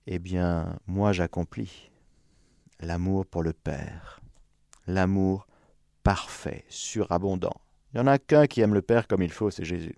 Eh 0.06 0.20
bien, 0.20 0.78
moi 0.86 1.14
j'accomplis 1.14 1.92
l'amour 2.82 3.26
pour 3.26 3.42
le 3.42 3.54
Père 3.54 4.20
l'amour 4.86 5.48
parfait, 6.04 6.66
surabondant. 6.68 7.56
Il 7.94 8.02
n'y 8.02 8.04
en 8.04 8.08
a 8.08 8.20
qu'un 8.20 8.48
qui 8.48 8.60
aime 8.60 8.74
le 8.74 8.82
Père 8.82 9.08
comme 9.08 9.24
il 9.24 9.32
faut, 9.32 9.50
c'est 9.50 9.64
Jésus. 9.64 9.96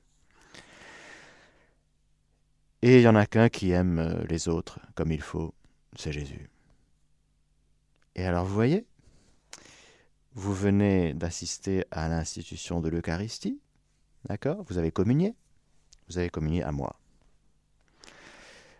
Et 2.84 2.98
il 2.98 3.02
n'y 3.02 3.08
en 3.08 3.16
a 3.16 3.26
qu'un 3.28 3.50
qui 3.50 3.72
aime 3.72 4.00
euh, 4.00 4.24
les 4.28 4.48
autres 4.48 4.80
comme 4.96 5.12
il 5.12 5.22
faut, 5.22 5.54
c'est 5.96 6.12
Jésus. 6.12 6.50
Et 8.16 8.26
alors 8.26 8.46
vous 8.46 8.54
voyez, 8.54 8.86
vous 10.34 10.54
venez 10.54 11.14
d'assister 11.14 11.86
à 11.92 12.10
l'institution 12.10 12.82
de 12.82 12.90
l'Eucharistie, 12.90 13.60
d'accord? 14.28 14.64
Vous 14.68 14.78
avez 14.78 14.92
communié, 14.92 15.36
vous 16.10 16.18
avez 16.18 16.30
communié 16.30 16.64
à 16.64 16.72
moi. 16.72 17.00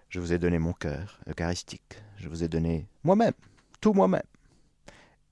Je 0.10 0.20
vous 0.20 0.34
ai 0.34 0.40
donné 0.40 0.58
mon 0.60 0.74
cœur 0.74 1.20
eucharistique, 1.28 2.02
je 2.18 2.28
vous 2.28 2.44
ai 2.44 2.48
donné 2.48 2.88
moi-même, 3.04 3.34
tout 3.80 3.94
moi-même. 3.94 4.22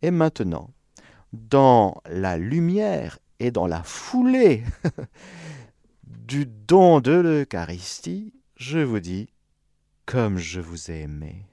Et 0.02 0.12
maintenant, 0.12 0.70
dans 1.34 2.02
la 2.06 2.38
lumière 2.38 3.20
et 3.40 3.52
dans 3.52 3.68
la 3.68 3.84
foulée 3.84 4.64
du 6.04 6.46
don 6.46 7.02
de 7.02 7.12
l'Eucharistie, 7.12 8.34
je 8.60 8.80
vous 8.80 9.00
dis, 9.00 9.30
comme 10.06 10.38
je 10.38 10.60
vous 10.60 10.92
ai 10.92 11.00
aimé 11.00 11.46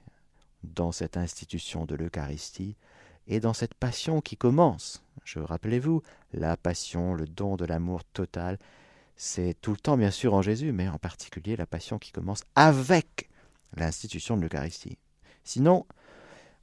dans 0.63 0.91
cette 0.91 1.15
institution 1.15 1.85
de 1.85 1.95
l'Eucharistie 1.95 2.75
et 3.27 3.39
dans 3.39 3.53
cette 3.53 3.73
passion 3.73 4.19
qui 4.19 4.35
commence. 4.35 5.01
Je 5.23 5.39
rappelez-vous, 5.39 6.01
la 6.33 6.57
passion, 6.57 7.13
le 7.13 7.25
don 7.25 7.55
de 7.55 7.63
l'amour 7.63 8.03
total, 8.03 8.59
c'est 9.15 9.55
tout 9.61 9.71
le 9.71 9.77
temps 9.77 9.95
bien 9.95 10.11
sûr 10.11 10.33
en 10.33 10.41
Jésus, 10.41 10.73
mais 10.73 10.89
en 10.89 10.97
particulier 10.97 11.55
la 11.55 11.65
passion 11.65 11.97
qui 11.97 12.11
commence 12.11 12.43
avec 12.55 13.29
l'institution 13.77 14.35
de 14.35 14.41
l'Eucharistie. 14.41 14.97
Sinon, 15.45 15.85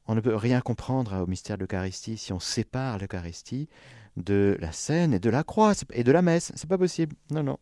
on 0.06 0.14
ne 0.14 0.20
peut 0.20 0.36
rien 0.36 0.60
comprendre 0.60 1.22
au 1.22 1.26
mystère 1.26 1.56
de 1.56 1.62
l'Eucharistie 1.62 2.18
si 2.18 2.34
on 2.34 2.40
sépare 2.40 2.98
l'Eucharistie 2.98 3.70
de 4.18 4.58
la 4.60 4.72
scène 4.72 5.14
et 5.14 5.20
de 5.20 5.30
la 5.30 5.42
croix 5.42 5.72
et 5.90 6.04
de 6.04 6.12
la 6.12 6.20
messe. 6.20 6.52
C'est 6.54 6.68
pas 6.68 6.76
possible. 6.76 7.16
Non, 7.30 7.42
non. 7.42 7.58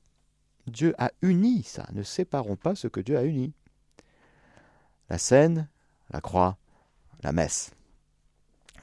Dieu 0.67 0.95
a 0.99 1.11
uni 1.23 1.63
ça. 1.63 1.87
Ne 1.93 2.03
séparons 2.03 2.57
pas 2.57 2.75
ce 2.75 2.89
que 2.89 3.01
Dieu 3.01 3.17
a 3.17 3.25
uni. 3.25 3.53
La 5.09 5.19
scène, 5.19 5.69
la 6.11 6.21
croix, 6.21 6.57
la 7.23 7.33
messe. 7.33 7.73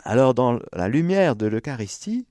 Alors 0.04 0.34
dans 0.34 0.60
la 0.74 0.88
lumière 0.88 1.36
de 1.36 1.46
l'Eucharistie, 1.46 2.26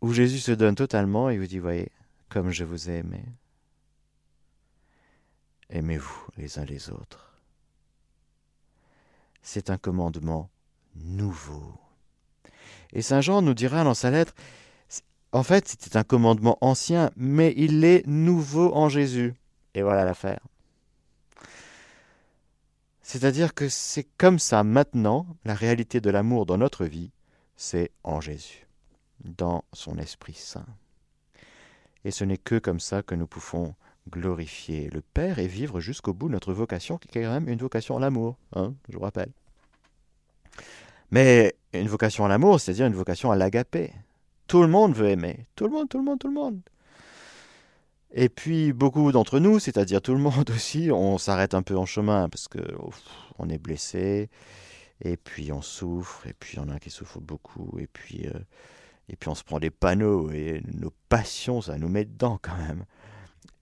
où 0.00 0.12
Jésus 0.12 0.40
se 0.40 0.52
donne 0.52 0.74
totalement 0.74 1.30
et 1.30 1.38
vous 1.38 1.46
dit, 1.46 1.58
voyez, 1.58 1.90
comme 2.28 2.50
je 2.50 2.64
vous 2.64 2.90
ai 2.90 2.98
aimé, 2.98 3.24
aimez-vous 5.70 6.26
les 6.36 6.58
uns 6.58 6.64
les 6.64 6.90
autres. 6.90 7.32
C'est 9.42 9.70
un 9.70 9.78
commandement 9.78 10.50
nouveau. 10.96 11.74
Et 12.92 13.02
Saint 13.02 13.20
Jean 13.20 13.42
nous 13.42 13.54
dira 13.54 13.84
dans 13.84 13.94
sa 13.94 14.10
lettre, 14.10 14.34
en 15.32 15.42
fait 15.42 15.68
c'était 15.68 15.96
un 15.96 16.04
commandement 16.04 16.58
ancien, 16.60 17.10
mais 17.16 17.52
il 17.56 17.84
est 17.84 18.06
nouveau 18.06 18.72
en 18.74 18.88
Jésus. 18.88 19.34
Et 19.74 19.82
voilà 19.82 20.04
l'affaire. 20.04 20.40
C'est-à-dire 23.02 23.52
que 23.54 23.68
c'est 23.68 24.06
comme 24.16 24.38
ça 24.38 24.62
maintenant, 24.62 25.26
la 25.44 25.54
réalité 25.54 26.00
de 26.00 26.10
l'amour 26.10 26.46
dans 26.46 26.56
notre 26.56 26.84
vie, 26.86 27.10
c'est 27.56 27.90
en 28.04 28.20
Jésus, 28.20 28.66
dans 29.24 29.64
son 29.72 29.98
Esprit 29.98 30.34
Saint. 30.34 30.66
Et 32.04 32.10
ce 32.10 32.24
n'est 32.24 32.38
que 32.38 32.58
comme 32.58 32.80
ça 32.80 33.02
que 33.02 33.14
nous 33.14 33.26
pouvons 33.26 33.74
glorifier 34.10 34.90
le 34.90 35.00
Père 35.00 35.38
et 35.38 35.46
vivre 35.46 35.80
jusqu'au 35.80 36.12
bout 36.12 36.28
notre 36.28 36.52
vocation, 36.52 36.98
qui 36.98 37.18
est 37.18 37.22
quand 37.22 37.32
même 37.32 37.48
une 37.48 37.58
vocation 37.58 37.96
à 37.96 38.00
l'amour, 38.00 38.36
hein, 38.54 38.74
je 38.88 38.96
vous 38.96 39.02
rappelle. 39.02 39.30
Mais 41.10 41.54
une 41.72 41.88
vocation 41.88 42.24
à 42.24 42.28
l'amour, 42.28 42.60
c'est-à-dire 42.60 42.86
une 42.86 42.94
vocation 42.94 43.30
à 43.30 43.36
l'agapé. 43.36 43.92
Tout 44.52 44.60
le 44.60 44.68
monde 44.68 44.92
veut 44.92 45.08
aimer. 45.08 45.46
Tout 45.56 45.64
le 45.64 45.70
monde, 45.70 45.88
tout 45.88 45.96
le 45.96 46.04
monde, 46.04 46.18
tout 46.18 46.28
le 46.28 46.34
monde. 46.34 46.60
Et 48.12 48.28
puis 48.28 48.74
beaucoup 48.74 49.10
d'entre 49.10 49.38
nous, 49.38 49.58
c'est-à-dire 49.58 50.02
tout 50.02 50.12
le 50.12 50.18
monde 50.18 50.50
aussi, 50.54 50.90
on 50.92 51.16
s'arrête 51.16 51.54
un 51.54 51.62
peu 51.62 51.74
en 51.74 51.86
chemin 51.86 52.28
parce 52.28 52.48
que 52.48 52.58
on 53.38 53.48
est 53.48 53.56
blessé, 53.56 54.28
et 55.00 55.16
puis 55.16 55.52
on 55.52 55.62
souffre, 55.62 56.26
et 56.26 56.34
puis 56.34 56.58
il 56.58 56.60
y 56.60 56.62
en 56.62 56.68
a 56.68 56.78
qui 56.78 56.90
souffrent 56.90 57.22
beaucoup, 57.22 57.78
et 57.78 57.86
puis 57.86 58.26
euh, 58.26 58.40
et 59.08 59.16
puis 59.16 59.30
on 59.30 59.34
se 59.34 59.42
prend 59.42 59.58
des 59.58 59.70
panneaux. 59.70 60.30
Et 60.30 60.60
nos 60.74 60.92
passions, 61.08 61.62
ça 61.62 61.78
nous 61.78 61.88
met 61.88 62.04
dedans 62.04 62.38
quand 62.42 62.58
même. 62.58 62.84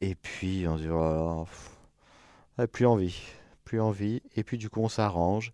Et 0.01 0.17
puis 0.17 0.67
on 0.67 0.77
se 0.77 0.83
dit 0.83 0.89
oh, 0.91 1.47
plus 2.73 2.87
envie, 2.87 3.17
plus 3.63 3.81
envie, 3.81 4.23
et 4.35 4.43
puis 4.43 4.59
du 4.59 4.69
coup 4.69 4.81
on 4.81 4.89
s'arrange 4.89 5.53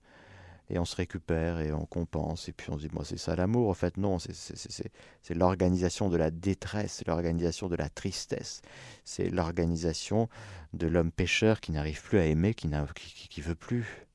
et 0.69 0.79
on 0.79 0.85
se 0.85 0.97
récupère 0.97 1.61
et 1.61 1.73
on 1.73 1.87
compense. 1.87 2.49
Et 2.49 2.53
puis 2.53 2.71
on 2.71 2.79
se 2.79 2.87
dit, 2.87 2.95
moi, 2.95 3.05
c'est 3.05 3.19
ça 3.19 3.37
l'amour. 3.37 3.71
En 3.71 3.75
fait, 3.75 3.97
non, 3.97 4.19
c'est 4.19 5.35
l'organisation 5.35 6.09
de 6.09 6.17
la 6.17 6.31
détresse, 6.31 6.95
c'est 6.95 7.07
l'organisation 7.07 7.69
de 7.69 7.77
la 7.77 7.89
tristesse, 7.89 8.63
c'est 9.05 9.31
l'organisation 9.31 10.29
de 10.73 10.87
l'homme 10.87 11.13
pécheur 11.13 11.61
qui 11.61 11.73
n'arrive 11.73 12.03
plus 12.03 12.19
à 12.19 12.27
aimer, 12.27 12.55
qui 12.55 12.69
ne 12.69 12.85
qui, 12.95 13.41
veut 13.41 13.55
plus. 13.55 14.07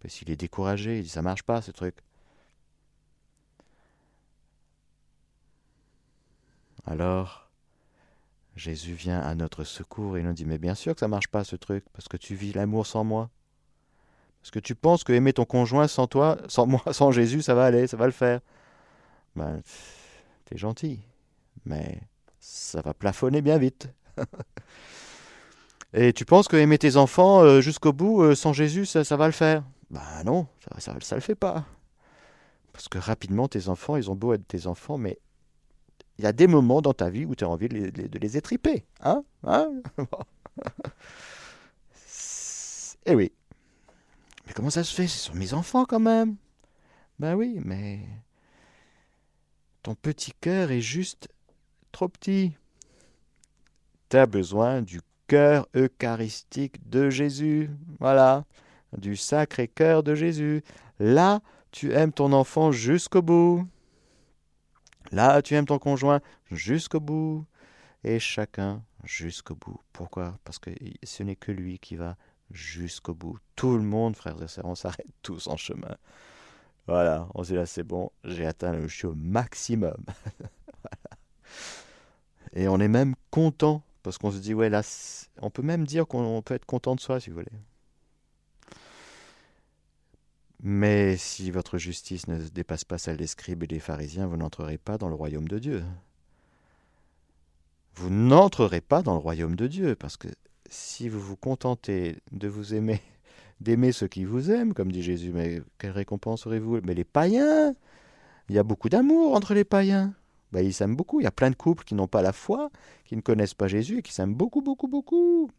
Parce 0.00 0.14
qu'il 0.14 0.30
est 0.30 0.36
découragé, 0.36 0.98
il 0.98 1.04
dit, 1.04 1.08
ça 1.08 1.22
marche 1.22 1.42
pas 1.42 1.62
ce 1.62 1.70
truc. 1.70 1.96
Alors, 6.86 7.50
Jésus 8.56 8.94
vient 8.94 9.20
à 9.20 9.34
notre 9.34 9.64
secours 9.64 10.16
et 10.16 10.22
nous 10.22 10.32
dit, 10.32 10.44
mais 10.44 10.58
bien 10.58 10.74
sûr 10.74 10.94
que 10.94 11.00
ça 11.00 11.08
marche 11.08 11.28
pas 11.28 11.44
ce 11.44 11.56
truc, 11.56 11.84
parce 11.92 12.08
que 12.08 12.16
tu 12.16 12.34
vis 12.34 12.52
l'amour 12.52 12.86
sans 12.86 13.04
moi. 13.04 13.30
Est-ce 14.42 14.52
que 14.52 14.58
tu 14.58 14.74
penses 14.74 15.04
que 15.04 15.12
aimer 15.12 15.32
ton 15.32 15.44
conjoint 15.44 15.86
sans 15.88 16.06
toi, 16.06 16.38
sans 16.48 16.66
moi, 16.66 16.82
sans 16.92 17.10
Jésus, 17.10 17.42
ça 17.42 17.54
va 17.54 17.66
aller, 17.66 17.86
ça 17.86 17.96
va 17.96 18.06
le 18.06 18.12
faire? 18.12 18.40
Ben, 19.36 19.62
t'es 20.46 20.56
gentil, 20.56 21.00
mais 21.64 22.00
ça 22.38 22.80
va 22.80 22.94
plafonner 22.94 23.42
bien 23.42 23.58
vite. 23.58 23.88
Et 25.92 26.12
tu 26.12 26.24
penses 26.24 26.46
que 26.46 26.56
aimer 26.56 26.78
tes 26.78 26.96
enfants 26.96 27.42
euh, 27.42 27.60
jusqu'au 27.60 27.92
bout, 27.92 28.22
euh, 28.22 28.34
sans 28.34 28.52
Jésus, 28.52 28.86
ça, 28.86 29.16
va 29.16 29.26
le 29.26 29.32
faire? 29.32 29.64
Ben 29.90 30.22
non, 30.24 30.46
ça, 30.78 30.94
ça, 31.00 31.14
le 31.16 31.20
fait 31.20 31.34
pas. 31.34 31.64
Parce 32.72 32.88
que 32.88 32.98
rapidement, 32.98 33.48
tes 33.48 33.68
enfants, 33.68 33.96
ils 33.96 34.08
ont 34.08 34.14
beau 34.14 34.32
être 34.32 34.46
tes 34.46 34.68
enfants, 34.68 34.98
mais 34.98 35.18
il 36.18 36.24
y 36.24 36.28
a 36.28 36.32
des 36.32 36.46
moments 36.46 36.80
dans 36.80 36.92
ta 36.92 37.10
vie 37.10 37.24
où 37.24 37.34
tu 37.34 37.42
as 37.44 37.48
envie 37.48 37.68
de 37.68 37.74
les, 37.74 37.90
de 37.90 38.18
les 38.18 38.36
étriper. 38.36 38.84
Hein, 39.02 39.24
hein? 39.44 39.70
Eh 43.06 43.14
oui. 43.14 43.32
Comment 44.54 44.70
ça 44.70 44.84
se 44.84 44.94
fait? 44.94 45.06
Ce 45.06 45.18
sont 45.18 45.34
mes 45.34 45.54
enfants 45.54 45.84
quand 45.84 46.00
même. 46.00 46.36
Ben 47.18 47.34
oui, 47.34 47.60
mais 47.64 48.00
ton 49.82 49.94
petit 49.94 50.32
cœur 50.40 50.70
est 50.70 50.80
juste 50.80 51.28
trop 51.92 52.08
petit. 52.08 52.56
Tu 54.08 54.16
as 54.16 54.26
besoin 54.26 54.82
du 54.82 55.00
cœur 55.26 55.68
eucharistique 55.74 56.88
de 56.88 57.10
Jésus. 57.10 57.70
Voilà, 58.00 58.44
du 58.96 59.16
sacré 59.16 59.68
cœur 59.68 60.02
de 60.02 60.14
Jésus. 60.14 60.62
Là, 60.98 61.40
tu 61.70 61.92
aimes 61.92 62.12
ton 62.12 62.32
enfant 62.32 62.72
jusqu'au 62.72 63.22
bout. 63.22 63.66
Là, 65.12 65.42
tu 65.42 65.54
aimes 65.54 65.66
ton 65.66 65.78
conjoint 65.78 66.20
jusqu'au 66.50 67.00
bout. 67.00 67.46
Et 68.02 68.18
chacun 68.18 68.82
jusqu'au 69.04 69.54
bout. 69.54 69.78
Pourquoi? 69.92 70.38
Parce 70.44 70.58
que 70.58 70.70
ce 71.02 71.22
n'est 71.22 71.36
que 71.36 71.52
lui 71.52 71.78
qui 71.78 71.96
va 71.96 72.16
jusqu'au 72.50 73.14
bout. 73.14 73.38
Tout 73.56 73.76
le 73.76 73.82
monde, 73.82 74.16
frères 74.16 74.42
et 74.42 74.48
sœurs, 74.48 74.66
on 74.66 74.74
s'arrête 74.74 75.06
tous 75.22 75.46
en 75.46 75.56
chemin. 75.56 75.96
Voilà, 76.86 77.28
on 77.34 77.44
se 77.44 77.50
dit 77.50 77.56
là, 77.56 77.66
c'est 77.66 77.82
bon, 77.82 78.10
j'ai 78.24 78.46
atteint 78.46 78.72
le 78.72 78.88
chiot 78.88 79.14
maximum. 79.16 79.96
Et 82.52 82.68
on 82.68 82.80
est 82.80 82.88
même 82.88 83.14
content, 83.30 83.82
parce 84.02 84.18
qu'on 84.18 84.32
se 84.32 84.38
dit, 84.38 84.54
ouais, 84.54 84.68
là, 84.68 84.82
on 85.40 85.50
peut 85.50 85.62
même 85.62 85.86
dire 85.86 86.06
qu'on 86.06 86.42
peut 86.42 86.54
être 86.54 86.64
content 86.64 86.96
de 86.96 87.00
soi, 87.00 87.20
si 87.20 87.30
vous 87.30 87.36
voulez. 87.36 87.52
Mais 90.62 91.16
si 91.16 91.50
votre 91.50 91.78
justice 91.78 92.26
ne 92.26 92.38
dépasse 92.38 92.84
pas 92.84 92.98
celle 92.98 93.16
des 93.16 93.26
scribes 93.26 93.62
et 93.62 93.66
des 93.66 93.78
pharisiens, 93.78 94.26
vous 94.26 94.36
n'entrerez 94.36 94.78
pas 94.78 94.98
dans 94.98 95.08
le 95.08 95.14
royaume 95.14 95.48
de 95.48 95.58
Dieu. 95.58 95.84
Vous 97.94 98.10
n'entrerez 98.10 98.80
pas 98.80 99.02
dans 99.02 99.14
le 99.14 99.20
royaume 99.20 99.56
de 99.56 99.66
Dieu, 99.66 99.94
parce 99.94 100.16
que 100.16 100.28
si 100.70 101.08
vous 101.08 101.20
vous 101.20 101.36
contentez 101.36 102.16
de 102.32 102.48
vous 102.48 102.74
aimer, 102.74 103.02
d'aimer 103.60 103.92
ceux 103.92 104.08
qui 104.08 104.24
vous 104.24 104.50
aiment, 104.50 104.72
comme 104.72 104.90
dit 104.90 105.02
Jésus, 105.02 105.32
mais 105.34 105.60
quelle 105.76 105.90
récompense 105.90 106.46
aurez-vous? 106.46 106.80
Mais 106.84 106.94
les 106.94 107.04
païens 107.04 107.74
Il 108.48 108.54
y 108.54 108.58
a 108.58 108.62
beaucoup 108.62 108.88
d'amour 108.88 109.34
entre 109.34 109.52
les 109.52 109.64
païens. 109.64 110.14
Ben, 110.52 110.64
ils 110.64 110.72
s'aiment 110.72 110.96
beaucoup. 110.96 111.20
Il 111.20 111.24
y 111.24 111.26
a 111.28 111.32
plein 111.32 111.50
de 111.50 111.54
couples 111.54 111.84
qui 111.84 111.94
n'ont 111.94 112.08
pas 112.08 112.22
la 112.22 112.32
foi, 112.32 112.70
qui 113.04 113.16
ne 113.16 113.20
connaissent 113.20 113.54
pas 113.54 113.68
Jésus 113.68 113.98
et 113.98 114.02
qui 114.02 114.12
s'aiment 114.12 114.34
beaucoup, 114.34 114.62
beaucoup, 114.62 114.88
beaucoup. 114.88 115.50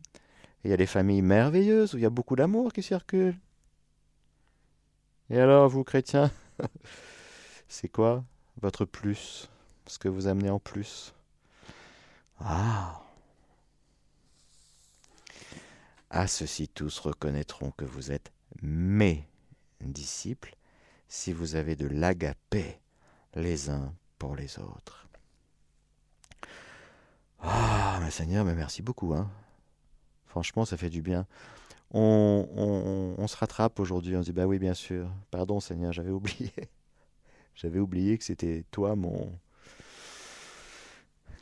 Il 0.63 0.71
y 0.71 0.73
a 0.73 0.77
des 0.77 0.85
familles 0.85 1.21
merveilleuses 1.21 1.93
où 1.93 1.97
il 1.97 2.03
y 2.03 2.05
a 2.05 2.09
beaucoup 2.09 2.35
d'amour 2.35 2.73
qui 2.73 2.83
circule. 2.83 3.35
Et 5.29 5.39
alors, 5.39 5.69
vous, 5.69 5.83
chrétiens, 5.83 6.31
c'est 7.67 7.87
quoi 7.87 8.23
votre 8.61 8.85
plus? 8.85 9.49
Ce 9.87 9.97
que 9.97 10.09
vous 10.09 10.27
amenez 10.27 10.49
en 10.49 10.59
plus? 10.59 11.13
Ah 12.39 13.00
à 16.11 16.27
ceux-ci 16.27 16.67
tous 16.67 16.99
reconnaîtront 16.99 17.71
que 17.71 17.85
vous 17.85 18.11
êtes 18.11 18.31
mes 18.61 19.27
disciples 19.79 20.55
si 21.07 21.33
vous 21.33 21.55
avez 21.55 21.75
de 21.75 21.87
l'agapé 21.87 22.79
les 23.33 23.69
uns 23.69 23.93
pour 24.19 24.35
les 24.35 24.59
autres. 24.59 25.07
Ah, 27.39 27.99
mais 28.01 28.11
Seigneur, 28.11 28.45
merci 28.45 28.81
beaucoup. 28.81 29.13
Hein. 29.13 29.31
Franchement, 30.27 30.65
ça 30.65 30.77
fait 30.77 30.89
du 30.89 31.01
bien. 31.01 31.25
On 31.93 33.25
se 33.27 33.37
rattrape 33.37 33.79
aujourd'hui, 33.79 34.15
on 34.15 34.21
se 34.21 34.27
dit, 34.27 34.33
bah 34.33 34.45
oui, 34.45 34.59
bien 34.59 34.73
sûr. 34.73 35.09
Pardon, 35.31 35.59
Seigneur, 35.59 35.91
j'avais 35.91 36.11
oublié. 36.11 36.53
j'avais 37.55 37.79
oublié 37.79 38.17
que 38.17 38.23
c'était 38.23 38.63
toi, 38.71 38.95
mon, 38.95 39.31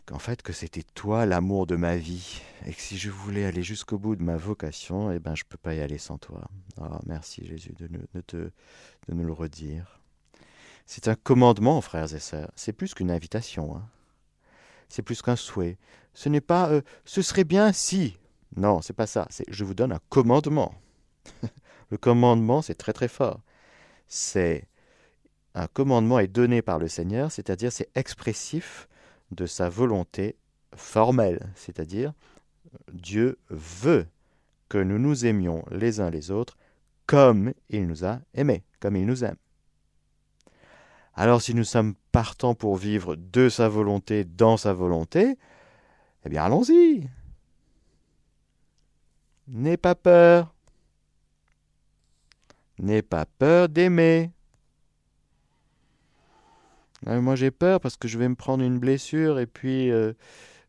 qu'en 0.10 0.18
fait 0.18 0.42
que 0.42 0.54
c'était 0.54 0.82
toi 0.96 1.28
l'amour 1.28 1.68
de 1.68 1.76
ma 1.76 1.96
vie 1.96 2.42
et 2.66 2.74
que 2.74 2.82
si 2.82 2.98
je 2.98 3.12
voulais 3.12 3.46
aller 3.46 3.62
jusqu'au 3.62 4.00
bout 4.00 4.16
de 4.16 4.24
ma 4.24 4.38
vocation, 4.38 5.12
eh 5.12 5.20
ben 5.20 5.36
je 5.36 5.44
peux 5.48 5.58
pas 5.58 5.76
y 5.76 5.82
aller 5.82 6.00
sans 6.00 6.18
toi. 6.18 6.50
Ah, 6.82 7.00
merci 7.06 7.46
Jésus 7.46 7.74
de, 7.78 7.88
nous, 7.88 8.22
te, 8.24 8.38
de 8.38 9.14
nous 9.14 9.24
le 9.24 9.34
redire. 9.34 10.00
C'est 10.88 11.10
un 11.10 11.14
commandement, 11.14 11.80
frères 11.82 12.12
et 12.16 12.20
sœurs. 12.20 12.50
C'est 12.56 12.74
plus 12.74 12.96
qu'une 12.96 13.12
invitation. 13.12 13.78
Hein. 13.78 13.88
C'est 14.88 15.04
plus 15.04 15.22
qu'un 15.22 15.36
souhait. 15.36 15.78
Ce 16.16 16.28
n'est 16.28 16.42
pas 16.42 16.70
euh, 16.72 16.82
ce 17.06 17.22
serait 17.22 17.44
bien 17.44 17.72
si. 17.72 18.18
Non, 18.56 18.82
c'est 18.82 18.94
pas 18.94 19.06
ça. 19.06 19.28
C'est 19.30 19.46
je 19.48 19.64
vous 19.64 19.76
donne 19.76 19.92
un 19.92 20.02
commandement. 20.10 20.74
le 21.92 21.98
commandement, 21.98 22.64
c'est 22.64 22.74
très 22.74 22.94
très 22.94 23.10
fort. 23.10 23.42
C'est 24.08 24.68
un 25.54 25.68
commandement 25.68 26.18
est 26.18 26.28
donné 26.28 26.64
par 26.64 26.80
le 26.80 26.88
Seigneur, 26.88 27.32
c'est-à-dire 27.32 27.72
c'est 27.72 27.92
expressif 27.94 28.90
de 29.32 29.46
sa 29.46 29.70
volonté 29.70 30.36
formelle, 30.76 31.52
c'est-à-dire 31.56 32.14
Dieu 32.94 33.38
veut 33.50 34.08
que 34.70 34.78
nous 34.78 35.00
nous 35.00 35.26
aimions 35.26 35.66
les 35.72 36.00
uns 36.00 36.10
les 36.10 36.32
autres 36.32 36.58
comme 37.06 37.54
il 37.70 37.88
nous 37.88 38.06
a 38.06 38.20
aimés, 38.36 38.64
comme 38.80 38.96
il 38.96 39.06
nous 39.06 39.24
aime. 39.24 39.38
Alors 41.16 41.42
si 41.42 41.56
nous 41.56 41.64
sommes 41.64 41.96
partants 42.12 42.56
pour 42.56 42.76
vivre 42.76 43.16
de 43.16 43.50
sa 43.50 43.68
volonté, 43.68 44.24
dans 44.24 44.58
sa 44.58 44.74
volonté, 44.74 45.38
Eh 46.26 46.30
bien, 46.30 46.44
allons-y. 46.44 47.10
N'aie 49.48 49.78
pas 49.78 49.96
peur. 49.96 50.54
N'aie 52.78 53.02
pas 53.02 53.26
peur 53.26 53.70
d'aimer. 53.70 54.32
Ah, 57.06 57.20
moi 57.22 57.36
j'ai 57.36 57.52
peur 57.52 57.80
parce 57.80 57.98
que 57.98 58.08
je 58.08 58.18
vais 58.18 58.28
me 58.28 58.36
prendre 58.36 58.64
une 58.64 58.80
blessure 58.80 59.40
et 59.40 59.48
puis 59.48 59.90
euh, 59.90 60.14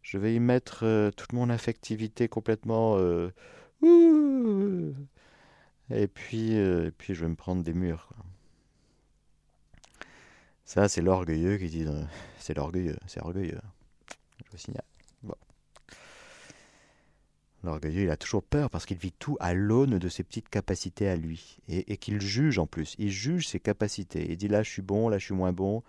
je 0.03 0.17
vais 0.17 0.35
y 0.35 0.41
mettre 0.41 0.85
euh, 0.85 1.11
toute 1.11 1.33
mon 1.33 1.51
affectivité 1.51 2.29
complètement... 2.29 2.97
Euh, 2.99 3.33
et, 5.91 6.07
puis, 6.07 6.53
et 6.53 6.91
puis 6.97 7.15
je 7.15 7.23
vais 7.23 7.29
me 7.29 7.35
prendre 7.35 7.63
des 7.65 7.73
murs. 7.73 8.11
Ça 10.65 10.89
c'est 10.89 11.01
l'orgueilleux 11.01 11.57
qui 11.57 11.69
dit... 11.69 11.87
c'est 12.39 12.55
l'orgueilleux, 12.55 12.97
c'est 13.07 13.23
orgueilleux. 13.23 13.61
Je 14.45 14.51
vous 14.53 14.59
signale. 14.59 14.85
L'orgueilleux, 17.63 18.05
il 18.05 18.11
a 18.11 18.17
toujours 18.17 18.43
peur 18.43 18.71
parce 18.71 18.87
qu'il 18.87 18.97
vit 18.97 19.13
tout 19.13 19.37
à 19.39 19.53
l'aune 19.53 19.99
de 19.99 20.09
ses 20.09 20.23
petites 20.23 20.49
capacités 20.49 21.09
à 21.09 21.17
lui. 21.17 21.59
Et 21.69 21.99
qu'il 21.99 22.21
juge 22.21 22.59
en 22.59 22.67
plus. 22.67 22.95
Il 22.99 23.11
juge 23.11 23.49
ses 23.49 23.61
capacités. 23.61 24.31
Il 24.31 24.37
dit 24.39 24.49
là, 24.49 24.63
je 24.63 24.71
suis 24.71 24.83
bon, 24.83 25.09
là, 25.09 25.19
je 25.19 25.27
suis 25.27 25.35
moins 25.35 25.53
bon. 25.53 25.83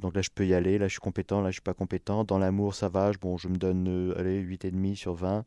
Donc 0.00 0.14
là, 0.14 0.22
je 0.22 0.30
peux 0.34 0.46
y 0.46 0.54
aller. 0.54 0.78
Là, 0.78 0.88
je 0.88 0.92
suis 0.92 1.00
compétent. 1.00 1.40
Là, 1.40 1.50
je 1.50 1.54
suis 1.54 1.62
pas 1.62 1.74
compétent. 1.74 2.24
Dans 2.24 2.38
l'amour, 2.38 2.74
ça 2.74 2.88
va. 2.88 3.12
Bon, 3.20 3.36
je 3.36 3.48
me 3.48 3.56
donne 3.56 3.88
euh, 3.88 4.18
allez, 4.18 4.42
8,5 4.42 4.96
sur 4.96 5.14
20. 5.14 5.44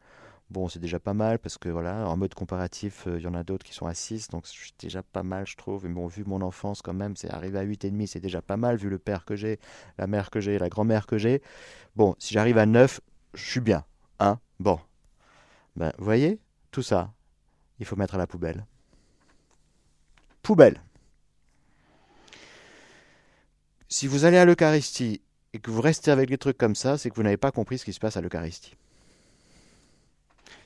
Bon, 0.49 0.67
c'est 0.69 0.79
déjà 0.79 0.99
pas 0.99 1.13
mal 1.13 1.39
parce 1.39 1.57
que 1.57 1.69
voilà, 1.69 2.07
en 2.07 2.15
mode 2.15 2.35
comparatif, 2.35 3.07
euh, 3.07 3.17
il 3.17 3.23
y 3.23 3.27
en 3.27 3.33
a 3.33 3.43
d'autres 3.43 3.65
qui 3.65 3.73
sont 3.73 3.87
à 3.87 3.93
6. 3.93 4.29
Donc 4.29 4.45
c'est 4.45 4.79
déjà 4.79 5.01
pas 5.01 5.23
mal, 5.23 5.47
je 5.47 5.55
trouve. 5.55 5.85
Mais 5.85 5.93
bon, 5.93 6.07
vu 6.07 6.23
mon 6.25 6.41
enfance, 6.41 6.81
quand 6.81 6.93
même, 6.93 7.15
c'est 7.15 7.31
arrivé 7.31 7.57
à 7.57 7.65
8,5, 7.65 8.07
c'est 8.07 8.19
déjà 8.19 8.41
pas 8.41 8.57
mal. 8.57 8.77
Vu 8.77 8.89
le 8.89 8.99
père 8.99 9.25
que 9.25 9.35
j'ai, 9.35 9.59
la 9.97 10.05
mère 10.05 10.29
que 10.29 10.39
j'ai, 10.39 10.59
la 10.59 10.69
grand-mère 10.69 11.07
que 11.07 11.17
j'ai. 11.17 11.41
Bon, 11.95 12.15
si 12.19 12.33
j'arrive 12.33 12.57
à 12.57 12.65
9, 12.65 13.01
je 13.33 13.49
suis 13.49 13.61
bien. 13.61 13.83
Hein 14.19 14.39
Bon, 14.59 14.79
ben, 15.75 15.91
vous 15.97 16.05
voyez, 16.05 16.39
tout 16.71 16.83
ça, 16.83 17.11
il 17.79 17.85
faut 17.85 17.95
mettre 17.95 18.15
à 18.15 18.17
la 18.19 18.27
poubelle. 18.27 18.65
Poubelle. 20.43 20.81
Si 23.93 24.07
vous 24.07 24.25
allez 24.25 24.37
à 24.37 24.45
l'Eucharistie 24.45 25.21
et 25.53 25.59
que 25.59 25.69
vous 25.69 25.79
restez 25.79 26.09
avec 26.09 26.27
des 26.27 26.39
trucs 26.39 26.57
comme 26.57 26.73
ça, 26.73 26.97
c'est 26.97 27.11
que 27.11 27.15
vous 27.15 27.21
n'avez 27.21 27.37
pas 27.37 27.51
compris 27.51 27.77
ce 27.77 27.85
qui 27.85 27.93
se 27.93 27.99
passe 27.99 28.17
à 28.17 28.21
l'Eucharistie. 28.21 28.75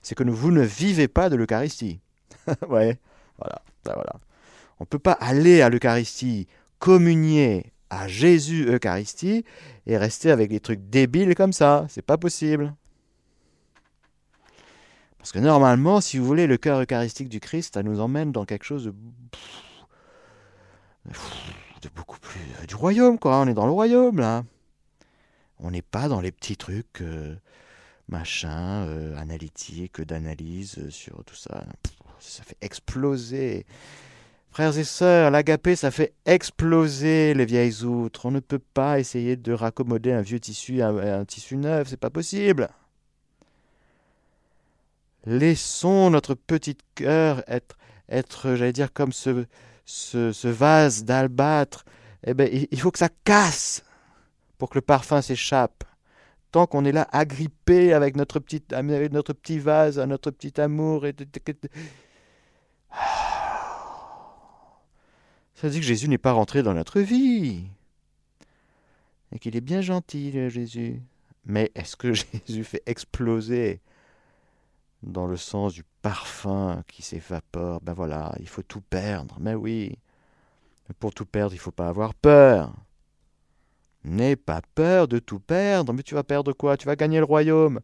C'est 0.02 0.16
que 0.16 0.24
vous 0.24 0.50
ne 0.50 0.62
vivez 0.62 1.10
pas 1.10 1.28
de 1.28 1.36
l'Eucharistie. 1.36 2.00
ouais, 2.70 2.98
voilà, 3.38 3.62
ben 3.84 3.92
voilà. 3.96 4.14
On 4.80 4.86
ne 4.86 4.88
peut 4.88 4.98
pas 4.98 5.12
aller 5.12 5.62
à 5.62 5.68
l'Eucharistie, 5.68 6.48
communier 6.80 7.74
à 7.90 8.08
Jésus 8.08 8.66
Eucharistie 8.70 9.44
et 9.88 9.98
rester 9.98 10.32
avec 10.32 10.50
des 10.50 10.62
trucs 10.62 10.90
débiles 10.90 11.36
comme 11.36 11.52
ça. 11.52 11.86
C'est 11.90 12.02
pas 12.02 12.18
possible. 12.18 12.74
Parce 15.18 15.34
que 15.34 15.40
normalement, 15.40 16.00
si 16.00 16.18
vous 16.18 16.26
voulez, 16.26 16.48
le 16.48 16.56
cœur 16.56 16.80
eucharistique 16.80 17.28
du 17.28 17.42
Christ, 17.42 17.74
ça 17.74 17.84
nous 17.84 18.00
emmène 18.00 18.32
dans 18.32 18.46
quelque 18.46 18.64
chose 18.64 18.86
de, 18.86 18.94
de 21.82 21.90
beaucoup 21.90 22.20
plus 22.20 22.40
euh, 22.62 22.66
du 22.66 22.76
royaume, 22.76 23.20
quoi. 23.20 23.40
On 23.40 23.48
est 23.48 23.54
dans 23.54 23.66
le 23.66 23.72
royaume, 23.72 24.20
là. 24.20 24.44
On 25.60 25.72
n'est 25.72 25.82
pas 25.82 26.08
dans 26.08 26.22
les 26.22 26.32
petits 26.32 26.58
trucs, 26.58 27.02
euh, 27.02 27.36
machin, 28.08 28.86
euh, 28.86 29.18
analytiques, 29.18 30.02
d'analyse 30.02 30.90
sur 30.90 31.24
tout 31.24 31.36
ça. 31.36 31.66
Ça 32.20 32.44
fait 32.44 32.58
exploser. 32.62 33.66
Frères 34.52 34.78
et 34.78 34.84
sœurs, 34.84 35.32
l'agapé, 35.32 35.76
ça 35.76 35.92
fait 35.92 36.14
exploser 36.26 37.34
les 37.34 37.46
vieilles 37.46 37.84
outres. 37.84 38.26
On 38.26 38.32
ne 38.32 38.40
peut 38.40 38.62
pas 38.74 39.00
essayer 39.00 39.36
de 39.36 39.54
raccommoder 39.54 40.12
un 40.12 40.22
vieux 40.22 40.40
tissu 40.40 40.82
à 40.82 40.90
un 40.90 41.26
tissu 41.26 41.58
neuf, 41.58 41.90
c'est 41.90 41.98
pas 41.98 42.10
possible. 42.10 42.70
Laissons 45.26 46.10
notre 46.10 46.34
petit 46.34 46.78
cœur 46.96 47.44
être, 47.48 47.78
être 48.10 48.56
j'allais 48.56 48.74
dire, 48.74 48.94
comme 48.94 49.12
ce, 49.12 49.46
ce, 49.88 50.48
vase 50.48 51.04
d'albâtre. 51.06 51.86
Eh 52.26 52.34
ben, 52.36 52.50
il 52.52 52.80
faut 52.80 52.92
que 52.92 53.00
ça 53.00 53.10
casse 53.24 53.84
pour 54.58 54.70
que 54.70 54.78
le 54.78 54.82
parfum 54.82 55.22
s'échappe. 55.22 55.84
Tant 56.52 56.68
qu'on 56.68 56.86
est 56.86 56.92
là 56.92 57.08
agrippé 57.12 57.94
avec 57.94 58.16
notre 58.16 58.40
petit, 58.40 58.64
avec 58.72 59.12
notre 59.12 59.34
petit 59.34 59.60
vase, 59.60 59.98
notre 60.00 60.32
petit 60.32 60.62
amour. 60.62 61.06
Et... 61.06 61.16
Ça 65.56 65.70
dit 65.70 65.80
que 65.80 65.86
Jésus 65.86 66.08
n'est 66.08 66.20
pas 66.20 66.34
rentré 66.34 66.62
dans 66.62 66.74
notre 66.74 67.00
vie. 67.02 67.66
Et 69.32 69.40
qu'il 69.40 69.56
est 69.56 69.62
bien 69.62 69.82
gentil, 69.82 70.32
Jésus. 70.50 71.02
Mais 71.46 71.72
est-ce 71.76 71.96
que 71.96 72.14
Jésus 72.48 72.64
fait 72.64 72.84
exploser 72.86 73.82
dans 75.04 75.28
le 75.28 75.38
sens 75.38 75.74
du 75.74 75.84
parfum 76.02 76.84
qui 76.88 77.02
s'évapore. 77.02 77.82
Ben 77.82 77.94
voilà, 77.94 78.34
il 78.40 78.48
faut 78.48 78.64
tout 78.64 78.82
perdre. 78.82 79.38
Mais 79.40 79.56
oui, 79.56 79.98
pour 81.00 81.14
tout 81.14 81.26
perdre, 81.26 81.54
il 81.54 81.60
faut 81.60 81.72
pas 81.72 81.88
avoir 81.88 82.14
peur. 82.14 82.74
N'aie 84.04 84.36
pas 84.36 84.62
peur 84.76 85.08
de 85.08 85.20
tout 85.20 85.40
perdre. 85.40 85.94
Mais 85.94 86.04
tu 86.04 86.16
vas 86.16 86.24
perdre 86.24 86.54
quoi? 86.54 86.78
Tu 86.78 86.86
vas 86.86 86.96
gagner 86.96 87.20
le 87.20 87.26
royaume. 87.26 87.82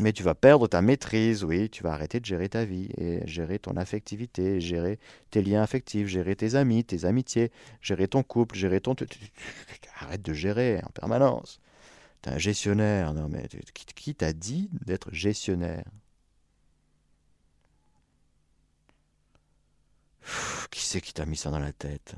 Mais 0.00 0.12
tu 0.12 0.22
vas 0.22 0.34
perdre 0.34 0.68
ta 0.68 0.80
maîtrise, 0.80 1.42
oui, 1.42 1.70
tu 1.70 1.82
vas 1.82 1.92
arrêter 1.92 2.20
de 2.20 2.24
gérer 2.24 2.48
ta 2.48 2.64
vie 2.64 2.88
et 2.96 3.26
gérer 3.26 3.58
ton 3.58 3.76
affectivité, 3.76 4.60
gérer 4.60 5.00
tes 5.30 5.42
liens 5.42 5.62
affectifs, 5.62 6.06
gérer 6.06 6.36
tes 6.36 6.54
amis, 6.54 6.84
tes 6.84 7.04
amitiés, 7.04 7.50
gérer 7.82 8.06
ton 8.06 8.22
couple, 8.22 8.54
gérer 8.54 8.80
ton... 8.80 8.94
Arrête 10.00 10.22
de 10.22 10.32
gérer 10.32 10.80
en 10.86 10.90
permanence. 10.90 11.58
T'es 12.22 12.30
un 12.30 12.38
gestionnaire. 12.38 13.14
Non, 13.14 13.28
mais 13.28 13.48
qui, 13.94 14.14
t'a 14.14 14.32
dit 14.32 14.70
d'être 14.84 15.12
gestionnaire? 15.12 15.84
Qui 20.70 20.80
c'est 20.80 21.00
qui 21.00 21.14
t'a 21.14 21.26
mis 21.26 21.36
ça 21.36 21.50
dans 21.50 21.58
la 21.58 21.72
tête? 21.72 22.14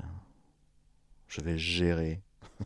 Je 1.27 1.41
vais 1.41 1.57
gérer. 1.57 2.21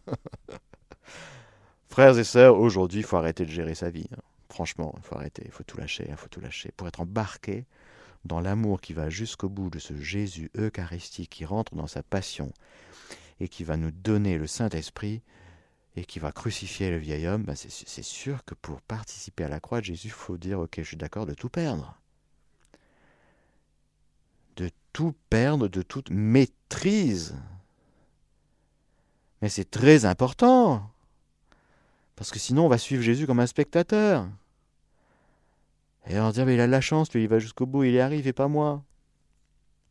Frères 1.87 2.17
et 2.17 2.23
sœurs, 2.23 2.57
aujourd'hui, 2.57 2.99
il 3.01 3.05
faut 3.05 3.17
arrêter 3.17 3.45
de 3.45 3.51
gérer 3.51 3.75
sa 3.75 3.89
vie. 3.89 4.07
Hein. 4.11 4.21
Franchement, 4.49 4.93
il 4.97 5.03
faut 5.03 5.15
arrêter, 5.15 5.43
il 5.45 5.51
faut 5.51 5.63
tout 5.63 5.77
lâcher, 5.77 6.05
il 6.09 6.15
faut 6.15 6.27
tout 6.27 6.41
lâcher. 6.41 6.71
Pour 6.75 6.87
être 6.87 7.01
embarqué 7.01 7.65
dans 8.25 8.39
l'amour 8.39 8.81
qui 8.81 8.93
va 8.93 9.09
jusqu'au 9.09 9.49
bout 9.49 9.69
de 9.69 9.79
ce 9.79 9.95
Jésus 9.95 10.49
eucharistique 10.57 11.29
qui 11.29 11.45
rentre 11.45 11.75
dans 11.75 11.87
sa 11.87 12.03
passion 12.03 12.51
et 13.39 13.47
qui 13.47 13.63
va 13.63 13.77
nous 13.77 13.91
donner 13.91 14.37
le 14.37 14.47
Saint-Esprit, 14.47 15.21
et 15.95 16.05
qui 16.05 16.19
va 16.19 16.31
crucifier 16.31 16.89
le 16.89 16.97
vieil 16.97 17.27
homme, 17.27 17.43
ben 17.43 17.55
c'est 17.55 18.03
sûr 18.03 18.43
que 18.43 18.53
pour 18.53 18.81
participer 18.81 19.45
à 19.45 19.47
la 19.47 19.59
croix 19.59 19.79
de 19.79 19.85
Jésus, 19.85 20.07
il 20.07 20.11
faut 20.11 20.37
dire, 20.37 20.59
ok, 20.59 20.75
je 20.77 20.83
suis 20.83 20.97
d'accord 20.97 21.25
de 21.25 21.33
tout 21.33 21.49
perdre. 21.49 21.97
De 24.57 24.69
tout 24.91 25.13
perdre, 25.29 25.67
de 25.67 25.81
toute 25.81 26.09
maîtrise. 26.09 27.35
Mais 29.41 29.49
c'est 29.49 29.69
très 29.69 30.05
important. 30.05 30.91
Parce 32.15 32.31
que 32.31 32.39
sinon, 32.39 32.65
on 32.65 32.69
va 32.69 32.77
suivre 32.77 33.01
Jésus 33.03 33.27
comme 33.27 33.39
un 33.39 33.47
spectateur. 33.47 34.27
Et 36.07 36.19
on 36.19 36.23
va 36.23 36.31
dire, 36.31 36.45
mais 36.45 36.55
il 36.55 36.61
a 36.61 36.67
de 36.67 36.71
la 36.71 36.81
chance, 36.81 37.11
lui, 37.13 37.23
il 37.23 37.29
va 37.29 37.39
jusqu'au 37.39 37.65
bout, 37.65 37.83
il 37.83 37.93
y 37.93 37.99
arrive, 37.99 38.27
et 38.27 38.33
pas 38.33 38.47
moi. 38.47 38.83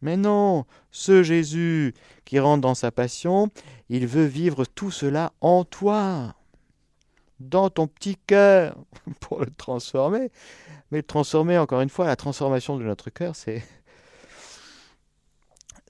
Mais 0.03 0.17
non, 0.17 0.65
ce 0.91 1.23
Jésus 1.23 1.95
qui 2.25 2.39
rentre 2.39 2.61
dans 2.61 2.75
sa 2.75 2.91
passion, 2.91 3.51
il 3.89 4.07
veut 4.07 4.27
vivre 4.27 4.65
tout 4.65 4.91
cela 4.91 5.33
en 5.41 5.65
toi, 5.65 6.35
dans 7.41 7.71
ton 7.71 7.87
petit 7.87 8.17
cœur, 8.27 8.77
pour 9.21 9.41
le 9.41 9.51
transformer. 9.51 10.31
Mais 10.91 10.99
le 10.99 11.05
transformer, 11.05 11.59
encore 11.59 11.81
une 11.81 11.89
fois, 11.89 12.07
la 12.07 12.17
transformation 12.17 12.77
de 12.77 12.85
notre 12.85 13.11
cœur, 13.11 13.35
c'est, 13.35 13.63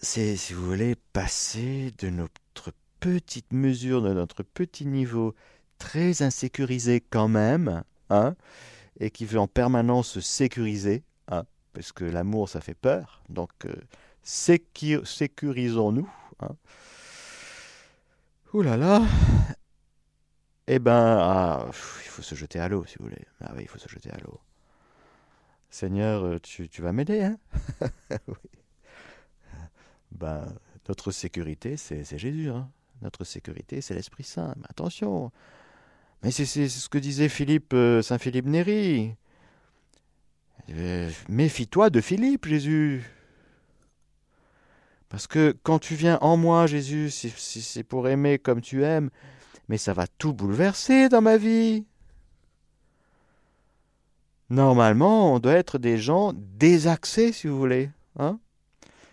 c'est, 0.00 0.36
si 0.36 0.52
vous 0.52 0.64
voulez, 0.64 0.96
passer 1.12 1.92
de 1.98 2.10
notre 2.10 2.72
petite 3.00 3.52
mesure, 3.52 4.00
de 4.02 4.12
notre 4.12 4.42
petit 4.42 4.86
niveau, 4.86 5.34
très 5.78 6.22
insécurisé 6.22 7.00
quand 7.00 7.28
même, 7.28 7.84
hein, 8.10 8.34
et 9.00 9.10
qui 9.10 9.24
veut 9.24 9.38
en 9.38 9.46
permanence 9.46 10.08
se 10.08 10.20
sécuriser, 10.20 11.02
hein, 11.28 11.44
parce 11.74 11.92
que 11.92 12.04
l'amour, 12.04 12.48
ça 12.48 12.60
fait 12.60 12.74
peur. 12.74 13.22
Donc, 13.28 13.50
euh, 13.66 13.74
sécurisons-nous. 14.22 16.10
Hein. 16.40 16.56
Ouh 18.52 18.62
là 18.62 18.76
là. 18.76 19.02
Eh 20.66 20.78
ben, 20.78 21.18
ah, 21.20 21.66
il 21.68 22.08
faut 22.08 22.22
se 22.22 22.34
jeter 22.34 22.58
à 22.58 22.68
l'eau, 22.68 22.86
si 22.86 22.96
vous 22.98 23.04
voulez. 23.04 23.26
Ah 23.40 23.52
il 23.60 23.68
faut 23.68 23.78
se 23.78 23.88
jeter 23.88 24.10
à 24.10 24.18
l'eau. 24.24 24.40
Seigneur, 25.68 26.24
euh, 26.24 26.38
tu, 26.40 26.68
vas 26.80 26.92
m'aider, 26.92 27.22
hein? 27.22 27.36
Oui. 28.28 28.34
Ben, 30.12 30.54
notre 30.88 31.10
sécurité, 31.10 31.76
c'est 31.76 32.16
Jésus. 32.16 32.48
Hein 32.48 32.70
notre 33.04 33.24
sécurité, 33.24 33.80
c'est 33.80 33.94
l'Esprit 33.94 34.24
Saint. 34.24 34.54
Mais 34.56 34.66
attention. 34.68 35.30
Mais 36.22 36.30
c'est 36.30 36.46
ce 36.46 36.88
que 36.88 36.98
disait 36.98 37.28
Philippe, 37.28 37.74
euh, 37.74 38.02
Saint 38.02 38.18
Philippe 38.18 38.46
Néri. 38.46 39.14
Euh, 40.70 41.10
méfie-toi 41.28 41.90
de 41.90 42.00
Philippe, 42.00 42.46
Jésus. 42.46 43.04
Parce 45.08 45.26
que 45.26 45.56
quand 45.62 45.78
tu 45.78 45.94
viens 45.94 46.18
en 46.22 46.36
moi, 46.36 46.66
Jésus, 46.66 47.10
c'est 47.10 47.84
pour 47.84 48.08
aimer 48.08 48.38
comme 48.38 48.60
tu 48.60 48.82
aimes, 48.82 49.10
mais 49.68 49.78
ça 49.78 49.92
va 49.92 50.06
tout 50.06 50.32
bouleverser 50.32 51.08
dans 51.08 51.20
ma 51.20 51.36
vie. 51.36 51.84
Normalement, 54.50 55.34
on 55.34 55.38
doit 55.38 55.54
être 55.54 55.78
des 55.78 55.98
gens 55.98 56.32
désaxés, 56.34 57.32
si 57.32 57.46
vous 57.46 57.58
voulez. 57.58 57.90
Hein 58.18 58.38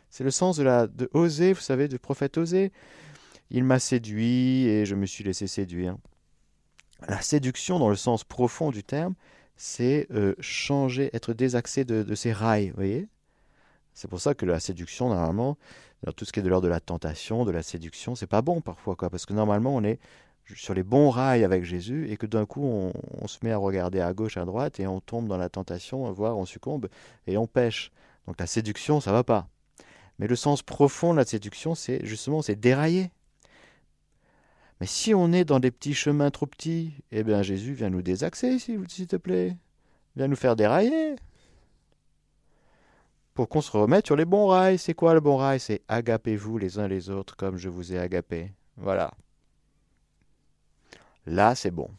C'est 0.10 0.24
le 0.24 0.32
sens 0.32 0.58
de, 0.58 0.64
la, 0.64 0.88
de 0.88 1.10
oser, 1.14 1.54
vous 1.54 1.62
savez, 1.62 1.88
du 1.88 2.00
prophète 2.00 2.38
Osée. 2.38 2.72
Il 3.50 3.64
m'a 3.64 3.80
séduit 3.80 4.66
et 4.68 4.86
je 4.86 4.96
me 4.96 5.06
suis 5.06 5.24
laissé 5.24 5.48
séduire. 5.48 5.98
La 7.08 7.22
séduction, 7.22 7.80
dans 7.80 7.90
le 7.90 7.96
sens 7.96 8.24
profond 8.24 8.72
du 8.72 8.84
terme, 8.84 9.16
c'est 9.62 10.08
euh, 10.10 10.34
changer, 10.40 11.12
être 11.14 11.34
désaxé 11.34 11.86
de, 11.86 12.02
de 12.02 12.16
ses 12.16 12.34
rails, 12.34 12.70
vous 12.70 12.78
voyez? 12.78 13.08
C'est 13.94 14.08
pour 14.08 14.20
ça 14.20 14.34
que 14.34 14.44
la 14.48 14.60
séduction, 14.60 15.10
normalement, 15.10 15.56
dans 16.02 16.12
tout 16.12 16.26
ce 16.26 16.32
qui 16.32 16.40
est 16.40 16.44
de 16.44 16.50
l'ordre 16.50 16.66
de 16.66 16.72
la 16.72 16.80
tentation, 16.80 17.46
de 17.46 17.52
la 17.52 17.62
séduction, 17.62 18.16
c'est 18.16 18.26
pas 18.26 18.42
bon 18.42 18.62
parfois, 18.62 18.96
quoi, 18.96 19.12
parce 19.12 19.28
que 19.28 19.34
normalement, 19.34 19.76
on 19.76 19.84
est 19.84 20.00
sur 20.56 20.74
les 20.74 20.82
bons 20.82 21.12
rails 21.12 21.44
avec 21.44 21.64
Jésus 21.64 22.10
et 22.10 22.18
que 22.18 22.26
d'un 22.26 22.48
coup 22.48 22.64
on, 22.64 23.28
se 23.28 23.38
met 23.44 23.52
à 23.52 23.58
regarder 23.58 24.02
à 24.02 24.12
gauche, 24.14 24.36
à 24.36 24.46
droite 24.46 24.80
et 24.80 24.88
on 24.88 25.00
tombe 25.00 25.28
dans 25.28 25.38
la 25.38 25.48
tentation, 25.48 26.12
voire 26.12 26.40
on 26.40 26.46
succombe 26.46 26.90
et 27.28 27.38
on 27.38 27.46
pêche. 27.46 27.92
Donc 28.26 28.40
la 28.40 28.48
séduction, 28.48 29.00
ça 29.00 29.12
va 29.12 29.24
pas. 29.24 29.48
Mais 30.18 30.26
le 30.26 30.36
sens 30.36 30.64
profond 30.64 31.12
de 31.14 31.18
la 31.18 31.26
séduction, 31.26 31.76
c'est 31.76 32.04
justement 32.04 32.42
c'est 32.42 32.56
dérailler. 32.56 33.12
Mais 34.82 34.88
si 34.88 35.14
on 35.14 35.32
est 35.32 35.46
dans 35.46 35.60
des 35.60 35.70
petits 35.70 35.94
chemins 35.94 36.32
trop 36.32 36.48
petits, 36.48 36.96
eh 37.12 37.24
bien 37.24 37.44
Jésus 37.44 37.76
vient 37.76 37.92
nous 37.92 38.02
désaxer, 38.02 38.58
s'il 38.58 38.88
te 38.88 39.16
plaît. 39.16 39.56
Vient 40.16 40.28
nous 40.28 40.36
faire 40.36 40.56
dérailler. 40.56 41.18
Pour 43.36 43.48
qu'on 43.48 43.62
se 43.62 43.70
remette 43.70 44.08
sur 44.08 44.16
les 44.16 44.26
bons 44.26 44.48
rails. 44.48 44.80
C'est 44.80 44.96
quoi 44.96 45.14
le 45.14 45.20
bon 45.20 45.38
rail? 45.38 45.60
C'est 45.60 45.84
agapez-vous 45.88 46.58
les 46.58 46.80
uns 46.80 46.88
les 46.88 47.12
autres 47.12 47.38
comme 47.38 47.58
je 47.58 47.70
vous 47.70 47.94
ai 47.94 48.00
agapé. 48.00 48.54
Voilà. 48.76 49.14
Là, 51.28 51.54
c'est 51.54 51.70
bon. 51.70 51.92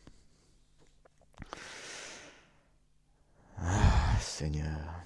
Ah, 3.59 4.19
Seigneur. 4.21 5.05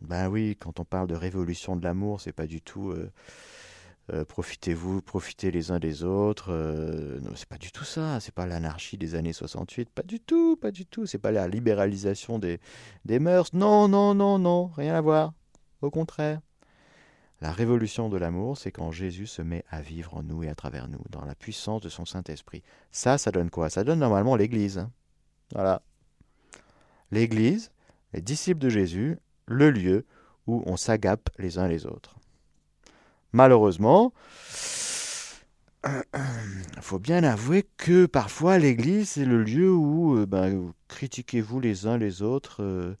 Ben 0.00 0.28
oui, 0.28 0.56
quand 0.60 0.78
on 0.78 0.84
parle 0.84 1.08
de 1.08 1.16
révolution 1.16 1.74
de 1.74 1.82
l'amour, 1.82 2.20
c'est 2.20 2.30
pas 2.30 2.46
du 2.46 2.60
tout 2.62 2.90
euh, 2.90 3.10
euh, 4.12 4.24
profitez-vous, 4.24 5.02
profitez 5.02 5.50
les 5.50 5.70
uns 5.70 5.78
des 5.78 6.02
autres. 6.02 6.52
Euh, 6.52 7.20
c'est 7.36 7.48
pas 7.48 7.58
du 7.58 7.70
tout 7.70 7.84
ça. 7.84 8.18
C'est 8.20 8.34
pas 8.34 8.46
l'anarchie 8.46 8.98
des 8.98 9.14
années 9.14 9.32
68. 9.32 9.90
Pas 9.90 10.02
du 10.02 10.20
tout, 10.20 10.56
pas 10.56 10.70
du 10.70 10.86
tout. 10.86 11.06
C'est 11.06 11.18
pas 11.18 11.30
la 11.30 11.46
libéralisation 11.46 12.38
des, 12.38 12.58
des 13.04 13.18
mœurs. 13.18 13.52
Non, 13.52 13.88
non, 13.88 14.14
non, 14.14 14.38
non. 14.38 14.66
Rien 14.76 14.94
à 14.94 15.00
voir. 15.00 15.32
Au 15.82 15.90
contraire. 15.90 16.40
La 17.40 17.52
révolution 17.52 18.10
de 18.10 18.18
l'amour, 18.18 18.58
c'est 18.58 18.70
quand 18.70 18.90
Jésus 18.90 19.26
se 19.26 19.40
met 19.40 19.64
à 19.70 19.80
vivre 19.80 20.14
en 20.14 20.22
nous 20.22 20.42
et 20.42 20.48
à 20.48 20.54
travers 20.54 20.88
nous, 20.88 21.02
dans 21.08 21.24
la 21.24 21.34
puissance 21.34 21.80
de 21.80 21.88
son 21.88 22.04
Saint-Esprit. 22.04 22.62
Ça, 22.90 23.16
ça 23.16 23.30
donne 23.30 23.48
quoi? 23.48 23.70
Ça 23.70 23.82
donne 23.82 24.00
normalement 24.00 24.36
l'Église. 24.36 24.76
Hein. 24.78 24.90
voilà. 25.52 25.80
L'Église, 27.10 27.70
les 28.12 28.20
disciples 28.20 28.60
de 28.60 28.68
Jésus, 28.68 29.18
le 29.46 29.70
lieu 29.70 30.04
où 30.46 30.62
on 30.66 30.76
s'agape 30.76 31.30
les 31.38 31.56
uns 31.56 31.66
les 31.66 31.86
autres. 31.86 32.19
Malheureusement, 33.32 34.12
il 35.84 36.02
faut 36.80 36.98
bien 36.98 37.22
avouer 37.24 37.66
que 37.76 38.06
parfois 38.06 38.58
l'Église, 38.58 39.10
c'est 39.10 39.24
le 39.24 39.42
lieu 39.42 39.72
où 39.72 40.16
euh, 40.18 40.26
ben, 40.26 40.72
critiquez-vous 40.88 41.60
les 41.60 41.86
uns 41.86 41.96
les 41.96 42.22
autres. 42.22 42.62
Euh, 42.62 42.94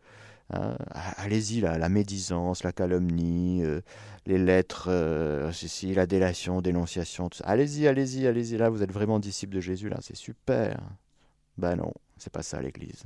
Hein, 0.52 0.76
allez-y, 1.16 1.60
la 1.60 1.88
médisance, 1.88 2.64
la 2.64 2.72
calomnie, 2.72 3.62
euh, 3.62 3.80
les 4.26 4.38
lettres, 4.38 4.90
la 4.90 6.06
délation, 6.06 6.60
dénonciation, 6.60 7.28
tout 7.28 7.38
ça. 7.38 7.44
Allez-y, 7.44 7.86
allez-y, 7.86 8.26
allez-y. 8.26 8.56
Là, 8.56 8.68
vous 8.68 8.82
êtes 8.82 8.92
vraiment 8.92 9.20
disciple 9.20 9.54
de 9.54 9.60
Jésus, 9.60 9.88
là, 9.88 9.98
c'est 10.00 10.16
super. 10.16 10.80
Ben 11.56 11.76
non, 11.76 11.92
c'est 12.16 12.32
pas 12.32 12.42
ça 12.42 12.60
l'Église. 12.60 13.04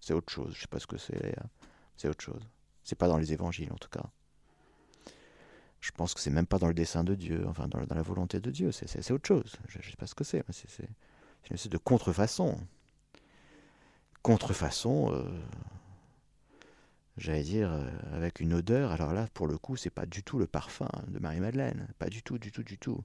C'est 0.00 0.14
autre 0.14 0.32
chose. 0.32 0.52
Je 0.54 0.60
sais 0.60 0.68
pas 0.68 0.78
ce 0.78 0.86
que 0.86 0.98
c'est. 0.98 1.34
C'est 1.96 2.08
autre 2.08 2.22
chose. 2.22 2.42
C'est 2.84 2.96
pas 2.96 3.08
dans 3.08 3.18
les 3.18 3.32
évangiles, 3.32 3.72
en 3.72 3.76
tout 3.76 3.88
cas. 3.88 4.04
Je 5.84 5.90
pense 5.90 6.14
que 6.14 6.20
c'est 6.20 6.30
même 6.30 6.46
pas 6.46 6.58
dans 6.58 6.68
le 6.68 6.72
dessein 6.72 7.04
de 7.04 7.14
Dieu, 7.14 7.44
enfin 7.46 7.68
dans, 7.68 7.78
la 7.78 8.00
volonté 8.00 8.40
de 8.40 8.50
Dieu. 8.50 8.72
C'est 8.72 9.10
autre 9.10 9.28
chose. 9.28 9.52
Je, 9.68 9.76
ne 9.76 9.82
sais 9.82 9.96
pas 9.98 10.06
ce 10.06 10.14
que 10.14 10.24
c'est. 10.24 10.42
C'est 10.50 10.82
une 11.50 11.54
espèce 11.56 11.68
de 11.68 11.76
contrefaçon. 11.76 12.56
Contrefaçon. 14.22 15.12
Euh, 15.12 15.28
j'allais 17.18 17.42
dire, 17.42 17.70
euh, 17.70 17.86
avec 18.14 18.40
une 18.40 18.54
odeur. 18.54 18.92
Alors 18.92 19.12
là, 19.12 19.28
pour 19.34 19.46
le 19.46 19.58
coup, 19.58 19.76
c'est 19.76 19.90
pas 19.90 20.06
du 20.06 20.22
tout 20.22 20.38
le 20.38 20.46
parfum 20.46 20.88
de 21.08 21.18
Marie-Madeleine. 21.18 21.86
Pas 21.98 22.08
du 22.08 22.22
tout, 22.22 22.38
du 22.38 22.50
tout, 22.50 22.62
du 22.62 22.78
tout. 22.78 23.04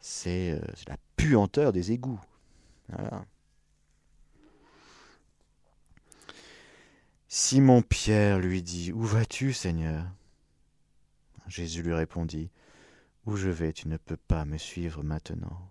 C'est 0.00 0.58
euh, 0.60 0.60
la 0.88 0.96
puanteur 1.14 1.72
des 1.72 1.92
égouts. 1.92 2.20
Voilà. 2.88 3.24
Simon-Pierre 7.28 8.40
lui 8.40 8.60
dit 8.60 8.90
Où 8.90 9.02
vas-tu, 9.02 9.52
Seigneur? 9.52 10.04
Jésus 11.52 11.82
lui 11.82 11.92
répondit 11.92 12.50
Où 13.26 13.36
je 13.36 13.50
vais, 13.50 13.74
tu 13.74 13.86
ne 13.86 13.98
peux 13.98 14.16
pas 14.16 14.46
me 14.46 14.56
suivre 14.56 15.02
maintenant, 15.02 15.70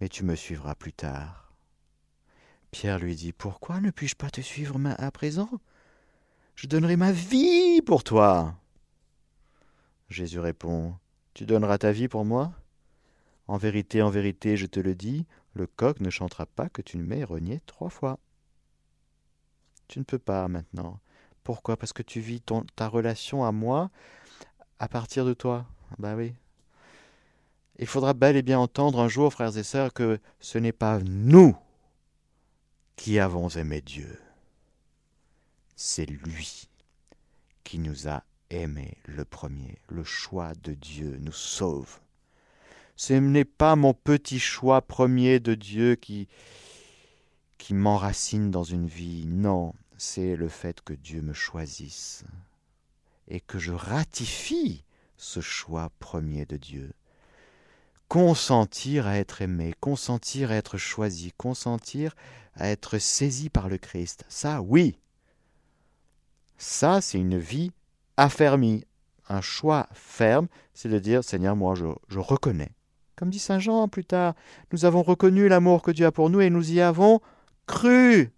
mais 0.00 0.08
tu 0.08 0.24
me 0.24 0.34
suivras 0.34 0.74
plus 0.74 0.92
tard. 0.92 1.52
Pierre 2.72 2.98
lui 2.98 3.14
dit 3.14 3.32
Pourquoi 3.32 3.80
ne 3.80 3.92
puis-je 3.92 4.16
pas 4.16 4.28
te 4.28 4.40
suivre 4.40 4.76
à 4.98 5.10
présent? 5.12 5.48
Je 6.56 6.66
donnerai 6.66 6.96
ma 6.96 7.12
vie 7.12 7.80
pour 7.80 8.02
toi. 8.02 8.56
Jésus 10.08 10.40
répond, 10.40 10.96
Tu 11.32 11.46
donneras 11.46 11.78
ta 11.78 11.92
vie 11.92 12.08
pour 12.08 12.24
moi? 12.24 12.52
En 13.46 13.56
vérité, 13.56 14.02
en 14.02 14.10
vérité, 14.10 14.56
je 14.56 14.66
te 14.66 14.80
le 14.80 14.96
dis, 14.96 15.26
le 15.54 15.68
coq 15.68 16.00
ne 16.00 16.10
chantera 16.10 16.46
pas 16.46 16.68
que 16.68 16.82
tu 16.82 16.98
ne 16.98 17.04
m'aies 17.04 17.22
renié 17.22 17.60
trois 17.66 17.88
fois. 17.88 18.18
Tu 19.86 20.00
ne 20.00 20.04
peux 20.04 20.18
pas 20.18 20.48
maintenant. 20.48 20.98
Pourquoi? 21.44 21.76
Parce 21.76 21.92
que 21.92 22.02
tu 22.02 22.18
vis 22.18 22.40
ton, 22.40 22.64
ta 22.74 22.88
relation 22.88 23.44
à 23.44 23.52
moi 23.52 23.92
à 24.80 24.88
partir 24.88 25.24
de 25.24 25.34
toi. 25.34 25.64
Ben 26.00 26.16
oui. 26.16 26.34
Il 27.78 27.86
faudra 27.86 28.12
bel 28.12 28.36
et 28.36 28.42
bien 28.42 28.58
entendre 28.58 28.98
un 28.98 29.08
jour, 29.08 29.32
frères 29.32 29.56
et 29.56 29.62
sœurs, 29.62 29.92
que 29.92 30.18
ce 30.40 30.58
n'est 30.58 30.72
pas 30.72 30.98
nous 31.04 31.56
qui 32.96 33.20
avons 33.20 33.48
aimé 33.48 33.80
Dieu 33.80 34.18
c'est 35.82 36.04
lui 36.04 36.68
qui 37.64 37.78
nous 37.78 38.06
a 38.06 38.22
aimés 38.50 38.98
le 39.06 39.24
premier. 39.24 39.78
Le 39.88 40.04
choix 40.04 40.52
de 40.62 40.74
Dieu 40.74 41.16
nous 41.22 41.32
sauve. 41.32 42.00
Ce 42.96 43.14
n'est 43.14 43.46
pas 43.46 43.76
mon 43.76 43.94
petit 43.94 44.38
choix 44.38 44.82
premier 44.82 45.40
de 45.40 45.54
Dieu 45.54 45.94
qui, 45.94 46.28
qui 47.56 47.72
m'enracine 47.72 48.50
dans 48.50 48.62
une 48.62 48.88
vie. 48.88 49.24
Non, 49.26 49.72
c'est 49.96 50.36
le 50.36 50.48
fait 50.48 50.82
que 50.82 50.92
Dieu 50.92 51.22
me 51.22 51.32
choisisse 51.32 52.24
et 53.30 53.40
que 53.40 53.58
je 53.58 53.72
ratifie 53.72 54.84
ce 55.16 55.40
choix 55.40 55.90
premier 55.98 56.44
de 56.44 56.56
Dieu. 56.56 56.92
Consentir 58.08 59.06
à 59.06 59.16
être 59.16 59.40
aimé, 59.40 59.72
consentir 59.80 60.50
à 60.50 60.56
être 60.56 60.76
choisi, 60.76 61.32
consentir 61.36 62.14
à 62.54 62.68
être 62.68 62.98
saisi 62.98 63.48
par 63.48 63.68
le 63.68 63.78
Christ. 63.78 64.24
Ça, 64.28 64.60
oui, 64.60 64.98
ça, 66.58 67.00
c'est 67.00 67.18
une 67.18 67.38
vie 67.38 67.70
affermie. 68.16 68.84
Un 69.28 69.40
choix 69.40 69.88
ferme, 69.92 70.48
c'est 70.74 70.88
de 70.88 70.98
dire 70.98 71.22
Seigneur, 71.22 71.54
moi, 71.54 71.76
je, 71.76 71.86
je 72.08 72.18
reconnais. 72.18 72.72
Comme 73.14 73.30
dit 73.30 73.38
Saint 73.38 73.60
Jean 73.60 73.86
plus 73.86 74.04
tard, 74.04 74.34
nous 74.72 74.84
avons 74.84 75.02
reconnu 75.02 75.46
l'amour 75.46 75.82
que 75.82 75.92
Dieu 75.92 76.06
a 76.06 76.10
pour 76.10 76.30
nous 76.30 76.40
et 76.40 76.50
nous 76.50 76.72
y 76.72 76.80
avons 76.80 77.20
cru. 77.66 78.32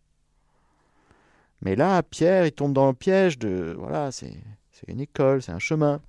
Mais 1.63 1.77
là, 1.77 2.03
Pierre, 2.03 2.45
il 2.45 2.53
tombe 2.53 2.75
dans 2.75 2.89
le 2.89 2.95
piège 2.95 3.39
de 3.39 3.75
voilà, 3.79 4.13
c'est 4.13 4.35
une 4.89 5.01
école, 5.01 5.43
c'est 5.43 5.53
un 5.53 5.59
chemin. 5.59 6.01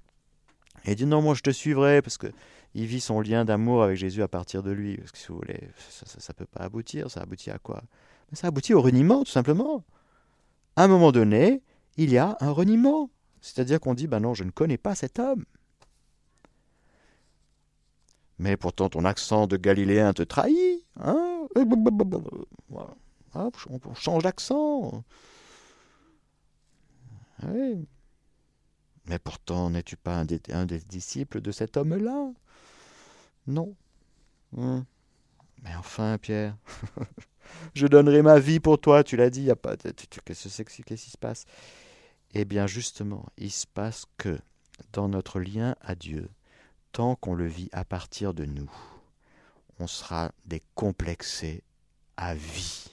Et 0.85 0.91
il 0.91 0.95
dit 0.95 1.05
non, 1.05 1.21
moi 1.21 1.35
je 1.35 1.41
te 1.41 1.49
suivrai 1.49 2.01
parce 2.01 2.17
que 2.17 2.27
il 2.75 2.85
vit 2.85 3.01
son 3.01 3.21
lien 3.21 3.45
d'amour 3.45 3.83
avec 3.83 3.97
Jésus 3.97 4.23
à 4.23 4.27
partir 4.27 4.63
de 4.63 4.71
lui. 4.71 4.97
Parce 4.97 5.11
que 5.11 5.17
si 5.17 5.27
vous 5.27 5.35
voulez, 5.35 5.69
ça 5.77 6.33
ne 6.33 6.33
peut 6.33 6.45
pas 6.45 6.61
aboutir. 6.61 7.09
Ça 7.11 7.21
aboutit 7.21 7.51
à 7.51 7.59
quoi? 7.59 7.83
Ça 8.33 8.47
aboutit 8.47 8.73
au 8.73 8.81
reniement, 8.81 9.23
tout 9.23 9.31
simplement. 9.31 9.83
À 10.75 10.85
un 10.85 10.87
moment 10.87 11.11
donné, 11.11 11.61
il 11.97 12.11
y 12.11 12.17
a 12.17 12.35
un 12.39 12.49
reniement. 12.49 13.11
C'est-à-dire 13.41 13.79
qu'on 13.79 13.93
dit, 13.93 14.07
ben 14.07 14.21
non, 14.21 14.33
je 14.33 14.43
ne 14.43 14.49
connais 14.49 14.77
pas 14.77 14.95
cet 14.95 15.19
homme. 15.19 15.45
Mais 18.39 18.57
pourtant 18.57 18.89
ton 18.89 19.05
accent 19.05 19.45
de 19.45 19.57
Galiléen 19.57 20.13
te 20.13 20.23
trahit. 20.23 20.83
Hein? 20.99 21.47
On 23.35 23.93
change 23.93 24.23
d'accent. 24.23 25.03
Oui. 27.47 27.87
Mais 29.05 29.19
pourtant, 29.19 29.69
n'es-tu 29.69 29.97
pas 29.97 30.15
un 30.15 30.25
des, 30.25 30.79
disciples 30.79 31.41
de 31.41 31.51
cet 31.51 31.77
homme-là? 31.77 32.31
Non. 33.47 33.75
Hum. 34.55 34.85
Mais 35.63 35.75
enfin, 35.75 36.17
Pierre, 36.17 36.55
je 37.73 37.87
donnerai 37.87 38.21
ma 38.21 38.39
vie 38.39 38.59
pour 38.59 38.79
toi, 38.79 39.03
tu 39.03 39.17
l'as 39.17 39.29
dit. 39.29 39.49
Qu'est-ce 40.25 40.83
qui 40.85 41.09
se 41.09 41.17
passe? 41.17 41.45
Eh 42.33 42.45
bien 42.45 42.65
justement, 42.67 43.25
il 43.37 43.51
se 43.51 43.67
passe 43.67 44.05
que 44.17 44.39
dans 44.91 45.07
notre 45.07 45.39
lien 45.39 45.75
à 45.81 45.95
Dieu, 45.95 46.29
tant 46.91 47.15
qu'on 47.15 47.35
le 47.35 47.47
vit 47.47 47.69
à 47.71 47.85
partir 47.85 48.33
de 48.33 48.45
nous, 48.45 48.71
on 49.79 49.87
sera 49.87 50.31
décomplexé 50.45 51.63
à 52.17 52.35
vie. 52.35 52.87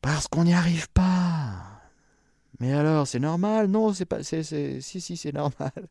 Parce 0.00 0.28
qu'on 0.28 0.44
n'y 0.44 0.54
arrive 0.54 0.88
pas. 0.90 1.73
Mais 2.60 2.72
alors, 2.72 3.06
c'est 3.06 3.18
normal? 3.18 3.66
Non, 3.66 3.92
c'est 3.92 4.04
pas. 4.04 4.22
C'est, 4.22 4.42
si, 4.80 5.00
si, 5.00 5.16
c'est 5.16 5.32
normal. 5.32 5.88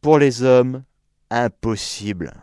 Pour 0.00 0.18
les 0.18 0.42
hommes, 0.42 0.84
impossible. 1.30 2.34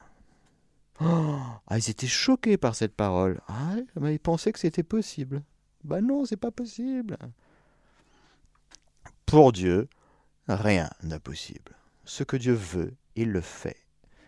Oh, 0.99 1.39
ah, 1.67 1.77
ils 1.77 1.89
étaient 1.89 2.07
choqués 2.07 2.57
par 2.57 2.75
cette 2.75 2.95
parole. 2.95 3.41
Ah, 3.47 3.75
mais 3.99 4.15
ils 4.15 4.19
pensaient 4.19 4.51
que 4.51 4.59
c'était 4.59 4.83
possible. 4.83 5.41
Ben 5.83 6.01
non, 6.01 6.25
c'est 6.25 6.37
pas 6.37 6.51
possible. 6.51 7.17
Pour 9.25 9.51
Dieu, 9.51 9.87
rien 10.47 10.89
n'est 11.01 11.19
possible. 11.19 11.75
Ce 12.05 12.23
que 12.23 12.37
Dieu 12.37 12.53
veut, 12.53 12.93
il 13.15 13.31
le 13.31 13.41
fait. 13.41 13.77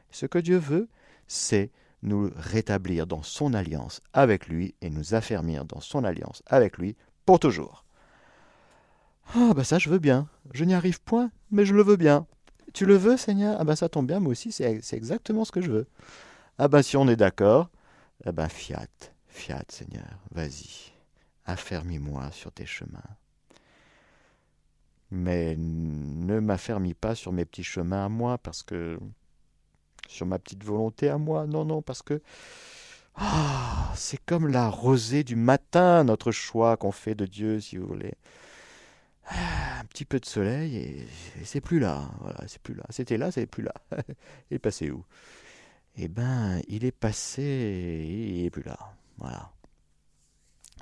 Ce 0.09 0.25
que 0.25 0.39
Dieu 0.39 0.57
veut, 0.57 0.87
c'est 1.27 1.71
nous 2.01 2.31
rétablir 2.35 3.07
dans 3.07 3.23
son 3.23 3.53
alliance 3.53 4.01
avec 4.13 4.47
lui 4.47 4.75
et 4.81 4.89
nous 4.89 5.13
affermir 5.13 5.65
dans 5.65 5.79
son 5.79 6.03
alliance 6.03 6.43
avec 6.47 6.77
lui 6.77 6.95
pour 7.25 7.39
toujours. 7.39 7.82
Ah, 9.35 9.53
bah 9.55 9.63
ça, 9.63 9.79
je 9.79 9.89
veux 9.89 9.99
bien. 9.99 10.27
Je 10.53 10.63
n'y 10.63 10.73
arrive 10.73 11.01
point, 11.01 11.31
mais 11.51 11.65
je 11.65 11.73
le 11.73 11.83
veux 11.83 11.95
bien. 11.95 12.27
Tu 12.73 12.85
le 12.85 12.95
veux, 12.95 13.17
Seigneur? 13.17 13.57
Ah, 13.59 13.63
bah 13.63 13.75
ça 13.75 13.89
tombe 13.89 14.07
bien, 14.07 14.19
moi 14.19 14.31
aussi, 14.31 14.51
c'est 14.51 14.83
exactement 14.93 15.45
ce 15.45 15.51
que 15.51 15.61
je 15.61 15.71
veux. 15.71 15.87
Ah, 16.57 16.67
bah 16.67 16.83
si 16.83 16.97
on 16.97 17.07
est 17.07 17.15
d'accord, 17.15 17.69
eh 18.25 18.31
ben 18.31 18.49
fiat, 18.49 18.87
fiat, 19.27 19.65
Seigneur, 19.69 20.19
vas-y, 20.31 20.91
affermis-moi 21.45 22.31
sur 22.31 22.51
tes 22.51 22.65
chemins. 22.65 23.01
Mais 25.11 25.55
ne 25.57 26.39
m'affermis 26.39 26.95
pas 26.95 27.15
sur 27.15 27.31
mes 27.31 27.45
petits 27.45 27.63
chemins 27.63 28.05
à 28.05 28.09
moi, 28.09 28.37
parce 28.39 28.63
que 28.63 28.99
sur 30.07 30.25
ma 30.25 30.39
petite 30.39 30.63
volonté 30.63 31.09
à 31.09 31.17
moi. 31.17 31.45
Non, 31.47 31.65
non, 31.65 31.81
parce 31.81 32.01
que 32.01 32.21
ah, 33.15 33.91
c'est 33.95 34.23
comme 34.25 34.47
la 34.47 34.69
rosée 34.69 35.23
du 35.23 35.35
matin, 35.35 36.03
notre 36.03 36.31
choix 36.31 36.77
qu'on 36.77 36.91
fait 36.91 37.15
de 37.15 37.25
Dieu, 37.25 37.59
si 37.59 37.77
vous 37.77 37.87
voulez. 37.87 38.15
Ah, 39.25 39.79
un 39.79 39.85
petit 39.85 40.05
peu 40.05 40.19
de 40.19 40.25
soleil 40.25 40.75
et, 40.75 41.07
c'est 41.43 41.61
plus 41.61 41.79
là. 41.79 42.09
Voilà, 42.21 42.39
c'est 42.47 42.61
plus 42.61 42.73
là. 42.73 42.83
C'était 42.89 43.17
là, 43.17 43.31
c'est 43.31 43.45
plus 43.45 43.63
là. 43.63 43.73
il 44.51 44.55
est 44.55 44.59
passé 44.59 44.91
où? 44.91 45.03
Eh 45.95 46.07
ben, 46.07 46.61
il 46.67 46.85
est 46.85 46.91
passé, 46.91 48.05
il 48.07 48.45
est 48.45 48.49
plus 48.49 48.63
là. 48.63 48.77
Voilà. 49.17 49.51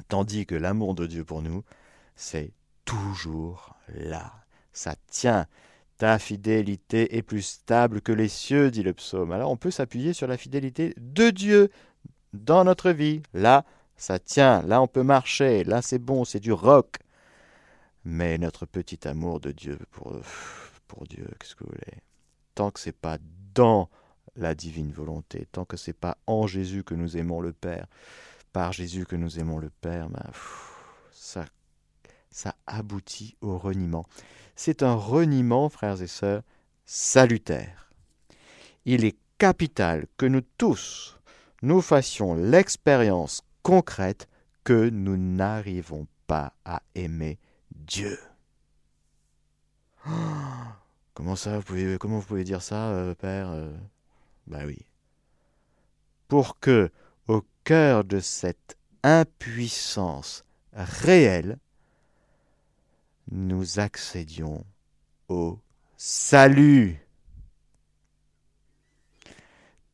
Tandis 0.08 0.46
que 0.46 0.56
l'amour 0.56 0.96
de 0.96 1.06
Dieu 1.06 1.24
pour 1.24 1.42
nous, 1.42 1.64
c'est 2.16 2.52
toujours 2.86 3.76
là. 3.94 4.34
Ça 4.74 4.96
tient. 5.08 5.48
Ta 5.98 6.18
fidélité 6.18 7.18
est 7.18 7.22
plus 7.22 7.44
stable 7.44 8.02
que 8.02 8.12
les 8.12 8.30
cieux, 8.30 8.72
dit 8.72 8.84
le 8.84 8.94
psaume. 8.94 9.32
Alors 9.32 9.52
on 9.52 9.58
peut 9.58 9.70
s'appuyer 9.70 10.14
sur 10.14 10.28
la 10.28 10.38
fidélité 10.38 10.96
de 10.98 11.30
Dieu 11.30 11.70
dans 12.34 12.64
notre 12.64 12.92
vie. 12.92 13.22
Là, 13.34 13.66
ça 13.98 14.18
tient, 14.18 14.64
là 14.64 14.82
on 14.82 14.88
peut 14.88 15.04
marcher, 15.04 15.64
là 15.64 15.82
c'est 15.82 16.00
bon, 16.00 16.26
c'est 16.26 16.40
du 16.40 16.52
roc. 16.52 16.98
Mais 18.04 18.38
notre 18.38 18.66
petit 18.66 19.08
amour 19.08 19.40
de 19.40 19.52
Dieu 19.52 19.78
pour, 19.92 20.16
pour 20.88 21.06
Dieu, 21.08 21.28
qu'est-ce 21.40 21.56
que 21.56 21.64
vous 21.64 21.72
voulez? 21.72 22.02
Tant 22.56 22.72
que 22.72 22.80
c'est 22.80 22.92
pas 22.92 23.18
dans 23.54 23.90
la 24.36 24.56
divine 24.56 24.92
volonté, 24.92 25.48
tant 25.52 25.66
que 25.66 25.78
c'est 25.78 25.94
pas 25.94 26.18
en 26.28 26.48
Jésus 26.48 26.84
que 26.84 26.96
nous 26.96 27.18
aimons 27.18 27.42
le 27.42 27.54
Père, 27.54 27.88
par 28.54 28.74
Jésus 28.74 29.06
que 29.06 29.16
nous 29.16 29.40
aimons 29.40 29.60
le 29.60 29.70
Père, 29.70 30.10
ben, 30.10 30.30
ça, 31.12 31.46
ça 32.30 32.56
aboutit 32.66 33.36
au 33.42 33.58
reniement 33.58 34.06
c'est 34.62 34.84
un 34.84 34.94
reniement, 34.94 35.70
frères 35.70 36.04
et 36.04 36.08
sœurs, 36.08 36.44
salutaire. 36.86 37.92
Il 38.86 39.06
est 39.06 39.18
capital 39.40 40.06
que 40.18 40.28
nous 40.28 40.44
tous, 40.58 41.18
nous 41.64 41.82
fassions 41.82 42.36
l'expérience 42.36 43.42
concrète 43.64 44.28
que 44.64 44.90
nous 44.90 45.18
n'arrivons 45.18 46.06
pas 46.28 46.54
à 46.64 46.84
aimer 46.94 47.40
Dieu. 47.86 48.18
comment 51.14 51.36
ça, 51.36 51.58
vous 51.58 51.64
pouvez, 51.64 51.98
comment 51.98 52.20
vous 52.20 52.26
pouvez 52.26 52.44
dire 52.44 52.62
ça, 52.62 52.90
euh, 52.90 53.14
Père 53.16 53.50
euh? 53.50 53.72
Ben 54.48 54.66
oui. 54.66 54.80
Pour 56.28 56.60
que, 56.60 56.92
au 57.28 57.44
cœur 57.64 58.04
de 58.04 58.20
cette 58.20 58.78
impuissance 59.04 60.46
réelle, 60.74 61.58
nous 63.32 63.80
accédions 63.80 64.66
au 65.30 65.60
salut. 65.98 67.06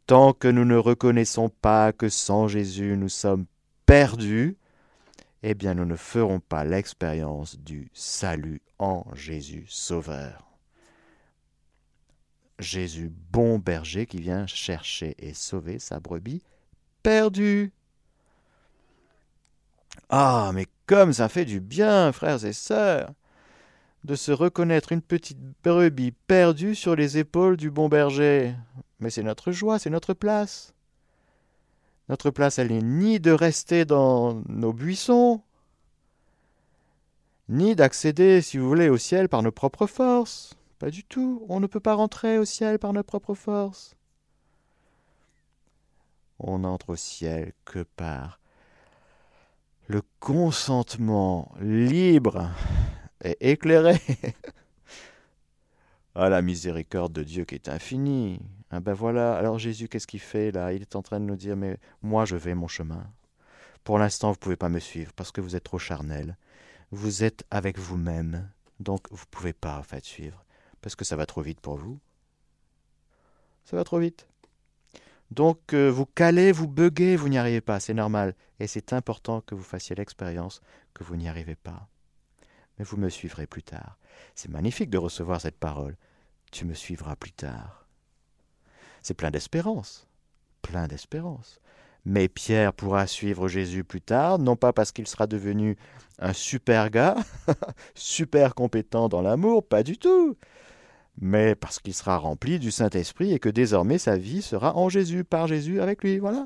Tant 0.05 0.33
que 0.33 0.47
nous 0.47 0.65
ne 0.65 0.77
reconnaissons 0.77 1.49
pas 1.49 1.91
que 1.91 2.09
sans 2.09 2.47
Jésus 2.47 2.95
nous 2.97 3.09
sommes 3.09 3.45
perdus, 3.85 4.57
eh 5.43 5.53
bien 5.53 5.73
nous 5.73 5.85
ne 5.85 5.95
ferons 5.95 6.39
pas 6.39 6.63
l'expérience 6.63 7.57
du 7.59 7.89
salut 7.93 8.61
en 8.79 9.05
Jésus 9.13 9.65
Sauveur. 9.67 10.47
Jésus, 12.59 13.11
bon 13.31 13.59
berger 13.59 14.05
qui 14.05 14.19
vient 14.19 14.47
chercher 14.47 15.15
et 15.19 15.33
sauver 15.33 15.79
sa 15.79 15.99
brebis 15.99 16.41
perdue. 17.03 17.71
Ah, 20.09 20.51
mais 20.53 20.65
comme 20.85 21.13
ça 21.13 21.29
fait 21.29 21.45
du 21.45 21.59
bien, 21.59 22.11
frères 22.11 22.43
et 22.45 22.53
sœurs 22.53 23.13
de 24.03 24.15
se 24.15 24.31
reconnaître 24.31 24.91
une 24.91 25.01
petite 25.01 25.37
brebis 25.63 26.13
perdue 26.27 26.75
sur 26.75 26.95
les 26.95 27.17
épaules 27.17 27.57
du 27.57 27.69
bon 27.69 27.89
berger. 27.89 28.55
Mais 28.99 29.09
c'est 29.09 29.23
notre 29.23 29.51
joie, 29.51 29.79
c'est 29.79 29.89
notre 29.89 30.13
place. 30.13 30.73
Notre 32.09 32.31
place, 32.31 32.57
elle 32.57 32.71
n'est 32.71 32.81
ni 32.81 33.19
de 33.19 33.31
rester 33.31 33.83
dans 33.83 34.41
nos 34.47 34.71
buissons, 34.71 35.41
ni 37.49 37.75
d'accéder, 37.75 38.41
si 38.41 38.57
vous 38.57 38.67
voulez, 38.67 38.89
au 38.89 38.97
ciel 38.97 39.29
par 39.29 39.43
nos 39.43 39.51
propres 39.51 39.87
forces. 39.87 40.55
Pas 40.79 40.89
du 40.89 41.03
tout. 41.03 41.45
On 41.49 41.59
ne 41.59 41.67
peut 41.67 41.79
pas 41.79 41.95
rentrer 41.95 42.37
au 42.37 42.45
ciel 42.45 42.79
par 42.79 42.93
nos 42.93 43.03
propres 43.03 43.33
forces. 43.33 43.95
On 46.39 46.59
n'entre 46.59 46.91
au 46.91 46.95
ciel 46.95 47.53
que 47.65 47.83
par 47.95 48.39
le 49.87 50.01
consentement 50.19 51.51
libre 51.59 52.49
et 53.23 53.51
éclairé. 53.51 53.99
ah, 56.15 56.29
la 56.29 56.41
miséricorde 56.41 57.13
de 57.13 57.23
Dieu 57.23 57.45
qui 57.45 57.55
est 57.55 57.69
infinie. 57.69 58.39
Ah 58.71 58.79
ben 58.79 58.93
voilà, 58.93 59.37
alors 59.37 59.59
Jésus, 59.59 59.87
qu'est-ce 59.87 60.07
qu'il 60.07 60.19
fait 60.19 60.51
là? 60.51 60.73
Il 60.73 60.81
est 60.81 60.95
en 60.95 61.01
train 61.01 61.19
de 61.19 61.25
nous 61.25 61.35
dire, 61.35 61.55
mais 61.55 61.77
moi 62.01 62.25
je 62.25 62.35
vais 62.35 62.55
mon 62.55 62.67
chemin. 62.67 63.09
Pour 63.83 63.97
l'instant, 63.97 64.29
vous 64.29 64.35
ne 64.35 64.39
pouvez 64.39 64.55
pas 64.57 64.69
me 64.69 64.79
suivre 64.79 65.13
parce 65.13 65.31
que 65.31 65.41
vous 65.41 65.55
êtes 65.55 65.63
trop 65.63 65.79
charnel. 65.79 66.37
Vous 66.91 67.23
êtes 67.23 67.45
avec 67.51 67.77
vous-même, 67.77 68.49
donc 68.79 69.07
vous 69.11 69.23
ne 69.23 69.31
pouvez 69.31 69.53
pas 69.53 69.77
en 69.77 69.83
fait 69.83 70.03
suivre 70.03 70.43
parce 70.81 70.95
que 70.95 71.05
ça 71.05 71.15
va 71.15 71.25
trop 71.25 71.41
vite 71.41 71.61
pour 71.61 71.77
vous. 71.77 71.99
Ça 73.65 73.75
va 73.77 73.83
trop 73.83 73.99
vite. 73.99 74.27
Donc 75.31 75.73
euh, 75.73 75.89
vous 75.89 76.05
calez, 76.05 76.51
vous 76.51 76.67
buguez, 76.67 77.15
vous 77.15 77.29
n'y 77.29 77.37
arrivez 77.37 77.61
pas, 77.61 77.79
c'est 77.79 77.93
normal. 77.93 78.35
Et 78.59 78.67
c'est 78.67 78.93
important 78.93 79.41
que 79.41 79.55
vous 79.55 79.63
fassiez 79.63 79.95
l'expérience 79.95 80.61
que 80.93 81.03
vous 81.03 81.15
n'y 81.15 81.27
arrivez 81.27 81.55
pas 81.55 81.87
mais 82.77 82.85
vous 82.85 82.97
me 82.97 83.09
suivrez 83.09 83.47
plus 83.47 83.63
tard. 83.63 83.97
C'est 84.35 84.49
magnifique 84.49 84.89
de 84.89 84.97
recevoir 84.97 85.41
cette 85.41 85.57
parole. 85.57 85.95
Tu 86.51 86.65
me 86.65 86.73
suivras 86.73 87.15
plus 87.15 87.31
tard. 87.31 87.86
C'est 89.07 89.13
plein 89.13 89.31
d'espérance, 89.31 90.05
plein 90.61 90.89
d'espérance. 90.89 91.61
Mais 92.03 92.27
Pierre 92.27 92.73
pourra 92.73 93.07
suivre 93.07 93.47
Jésus 93.47 93.85
plus 93.85 94.01
tard, 94.01 94.37
non 94.37 94.57
pas 94.57 94.73
parce 94.73 94.91
qu'il 94.91 95.07
sera 95.07 95.27
devenu 95.27 95.77
un 96.19 96.33
super 96.33 96.89
gars, 96.89 97.15
super 97.95 98.53
compétent 98.53 99.07
dans 99.07 99.21
l'amour, 99.21 99.65
pas 99.65 99.81
du 99.81 99.97
tout, 99.97 100.35
mais 101.21 101.55
parce 101.55 101.79
qu'il 101.79 101.93
sera 101.93 102.17
rempli 102.17 102.59
du 102.59 102.69
Saint-Esprit 102.69 103.31
et 103.31 103.39
que 103.39 103.47
désormais 103.47 103.97
sa 103.97 104.17
vie 104.17 104.41
sera 104.41 104.75
en 104.75 104.89
Jésus, 104.89 105.23
par 105.23 105.47
Jésus, 105.47 105.79
avec 105.79 106.03
lui. 106.03 106.19
Voilà. 106.19 106.45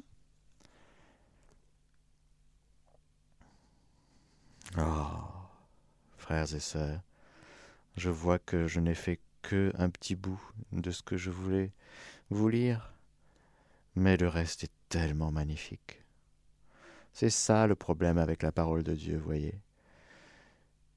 Oh 4.77 4.83
frères 6.15 6.53
et 6.53 6.59
sœurs, 6.59 7.01
je 7.97 8.11
vois 8.11 8.37
que 8.37 8.67
je 8.67 8.79
n'ai 8.79 8.93
fait 8.93 9.19
que 9.41 9.73
un 9.79 9.89
petit 9.89 10.13
bout 10.15 10.39
de 10.71 10.91
ce 10.91 11.01
que 11.01 11.17
je 11.17 11.31
voulais 11.31 11.71
vous 12.31 12.49
lire, 12.49 12.93
mais 13.95 14.17
le 14.17 14.27
reste 14.27 14.63
est 14.63 14.71
tellement 14.89 15.31
magnifique. 15.31 16.01
C'est 17.13 17.29
ça 17.29 17.67
le 17.67 17.75
problème 17.75 18.17
avec 18.17 18.41
la 18.41 18.51
parole 18.51 18.83
de 18.83 18.95
Dieu, 18.95 19.17
voyez. 19.17 19.59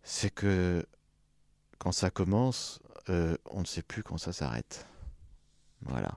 C'est 0.04 0.30
que 0.30 0.86
quand 1.78 1.92
ça 1.92 2.10
commence, 2.10 2.80
euh, 3.10 3.36
on 3.50 3.60
ne 3.60 3.66
sait 3.66 3.82
plus 3.82 4.02
quand 4.02 4.16
ça 4.16 4.32
s'arrête. 4.32 4.86
Voilà. 5.82 6.16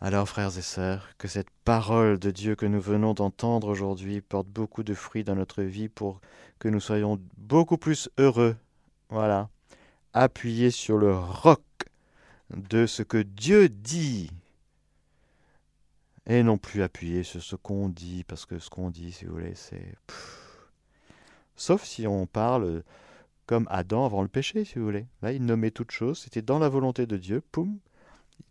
Alors, 0.00 0.28
frères 0.28 0.56
et 0.56 0.62
sœurs, 0.62 1.08
que 1.18 1.28
cette 1.28 1.50
parole 1.64 2.18
de 2.18 2.30
Dieu 2.30 2.54
que 2.54 2.66
nous 2.66 2.80
venons 2.80 3.14
d'entendre 3.14 3.68
aujourd'hui 3.68 4.20
porte 4.20 4.48
beaucoup 4.48 4.82
de 4.82 4.94
fruits 4.94 5.24
dans 5.24 5.36
notre 5.36 5.62
vie 5.62 5.88
pour 5.88 6.20
que 6.58 6.68
nous 6.68 6.80
soyons 6.80 7.20
beaucoup 7.36 7.78
plus 7.78 8.08
heureux. 8.18 8.56
Voilà. 9.10 9.48
Appuyés 10.12 10.70
sur 10.70 10.98
le 10.98 11.16
roc 11.16 11.62
de 12.56 12.86
ce 12.86 13.02
que 13.02 13.18
Dieu 13.18 13.68
dit. 13.68 14.30
et 16.26 16.42
non 16.42 16.58
plus 16.58 16.82
appuyer 16.82 17.24
sur 17.24 17.42
ce 17.42 17.56
qu'on 17.56 17.88
dit, 17.88 18.24
parce 18.24 18.46
que 18.46 18.58
ce 18.58 18.70
qu'on 18.70 18.90
dit, 18.90 19.12
si 19.12 19.24
vous 19.24 19.32
voulez, 19.32 19.54
c'est... 19.54 19.94
Sauf 21.56 21.84
si 21.84 22.06
on 22.06 22.26
parle 22.26 22.82
comme 23.46 23.66
Adam 23.70 24.06
avant 24.06 24.22
le 24.22 24.28
péché, 24.28 24.64
si 24.64 24.78
vous 24.78 24.84
voulez. 24.84 25.06
Là, 25.20 25.32
il 25.32 25.44
nommait 25.44 25.70
toute 25.70 25.90
chose, 25.90 26.20
c'était 26.20 26.42
dans 26.42 26.58
la 26.58 26.68
volonté 26.68 27.06
de 27.06 27.16
Dieu, 27.16 27.42
poum, 27.52 27.78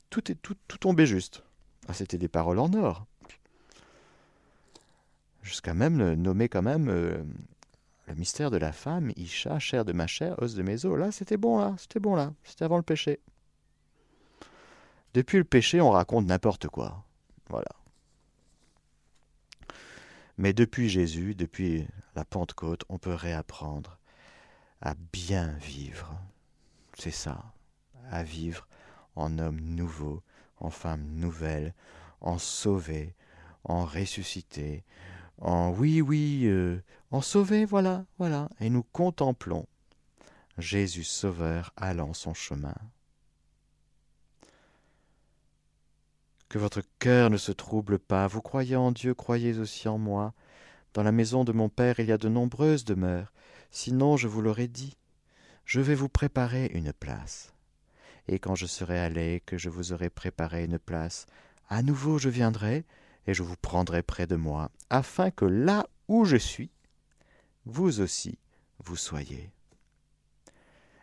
tout, 0.09 0.31
est, 0.31 0.35
tout, 0.35 0.55
tombait 0.79 1.05
juste. 1.05 1.43
Ah, 1.87 1.93
c'était 1.93 2.17
des 2.17 2.27
paroles 2.27 2.59
en 2.59 2.71
or. 2.73 3.05
Jusqu'à 5.41 5.73
même 5.73 6.13
nommer 6.13 6.49
quand 6.49 6.61
même 6.61 6.87
euh, 6.89 7.23
le 8.07 8.15
mystère 8.15 8.51
de 8.51 8.57
la 8.57 8.71
femme, 8.71 9.11
Isha, 9.15 9.57
chair 9.57 9.85
de 9.85 9.93
ma 9.93 10.05
chair, 10.05 10.35
os 10.39 10.53
de 10.53 10.61
mes 10.61 10.85
os. 10.85 10.99
Là, 10.99 11.11
c'était 11.11 11.37
bon, 11.37 11.57
là, 11.57 11.73
c'était 11.77 11.99
bon, 11.99 12.15
là, 12.15 12.33
c'était 12.43 12.65
avant 12.65 12.77
le 12.77 12.83
péché. 12.83 13.19
Depuis 15.13 15.37
le 15.37 15.43
péché, 15.43 15.81
on 15.81 15.91
raconte 15.91 16.25
n'importe 16.25 16.67
quoi. 16.67 17.03
Voilà. 17.49 17.71
Mais 20.37 20.53
depuis 20.53 20.89
Jésus, 20.89 21.35
depuis 21.35 21.87
la 22.15 22.25
Pentecôte, 22.25 22.83
on 22.89 22.97
peut 22.97 23.13
réapprendre 23.13 23.99
à 24.81 24.95
bien 25.11 25.49
vivre. 25.59 26.17
C'est 26.97 27.11
ça, 27.11 27.53
à 28.09 28.23
vivre 28.23 28.67
en 29.15 29.37
homme 29.37 29.59
nouveau, 29.59 30.23
en 30.57 30.69
femme 30.69 31.05
nouvelle, 31.13 31.73
en 32.21 32.37
sauvé, 32.37 33.13
en 33.63 33.85
ressuscité, 33.85 34.83
en 35.39 35.71
oui, 35.71 36.01
oui, 36.01 36.43
euh, 36.45 36.81
en 37.11 37.21
sauvé, 37.21 37.65
voilà, 37.65 38.05
voilà. 38.17 38.47
Et 38.59 38.69
nous 38.69 38.83
contemplons 38.83 39.67
Jésus 40.57 41.03
Sauveur 41.03 41.73
allant 41.75 42.13
son 42.13 42.33
chemin. 42.33 42.75
Que 46.51 46.57
votre 46.57 46.81
cœur 46.99 47.29
ne 47.29 47.37
se 47.37 47.53
trouble 47.53 47.97
pas, 47.97 48.27
vous 48.27 48.41
croyez 48.41 48.75
en 48.75 48.91
Dieu, 48.91 49.13
croyez 49.13 49.57
aussi 49.57 49.87
en 49.87 49.97
moi. 49.97 50.33
Dans 50.93 51.01
la 51.01 51.13
maison 51.13 51.45
de 51.45 51.53
mon 51.53 51.69
Père 51.69 52.01
il 52.01 52.07
y 52.07 52.11
a 52.11 52.17
de 52.17 52.27
nombreuses 52.27 52.83
demeures, 52.83 53.31
sinon 53.69 54.17
je 54.17 54.27
vous 54.27 54.41
l'aurais 54.41 54.67
dit. 54.67 54.97
Je 55.63 55.79
vais 55.79 55.95
vous 55.95 56.09
préparer 56.09 56.69
une 56.73 56.91
place. 56.91 57.53
Et 58.27 58.37
quand 58.37 58.55
je 58.55 58.65
serai 58.65 58.99
allé, 58.99 59.41
que 59.45 59.57
je 59.57 59.69
vous 59.69 59.93
aurai 59.93 60.09
préparé 60.09 60.65
une 60.65 60.77
place, 60.77 61.25
à 61.69 61.83
nouveau 61.83 62.17
je 62.17 62.27
viendrai, 62.27 62.83
et 63.27 63.33
je 63.33 63.43
vous 63.43 63.55
prendrai 63.55 64.03
près 64.03 64.27
de 64.27 64.35
moi, 64.35 64.71
afin 64.89 65.31
que 65.31 65.45
là 65.45 65.87
où 66.09 66.25
je 66.25 66.35
suis, 66.35 66.69
vous 67.65 68.01
aussi 68.01 68.37
vous 68.79 68.97
soyez. 68.97 69.53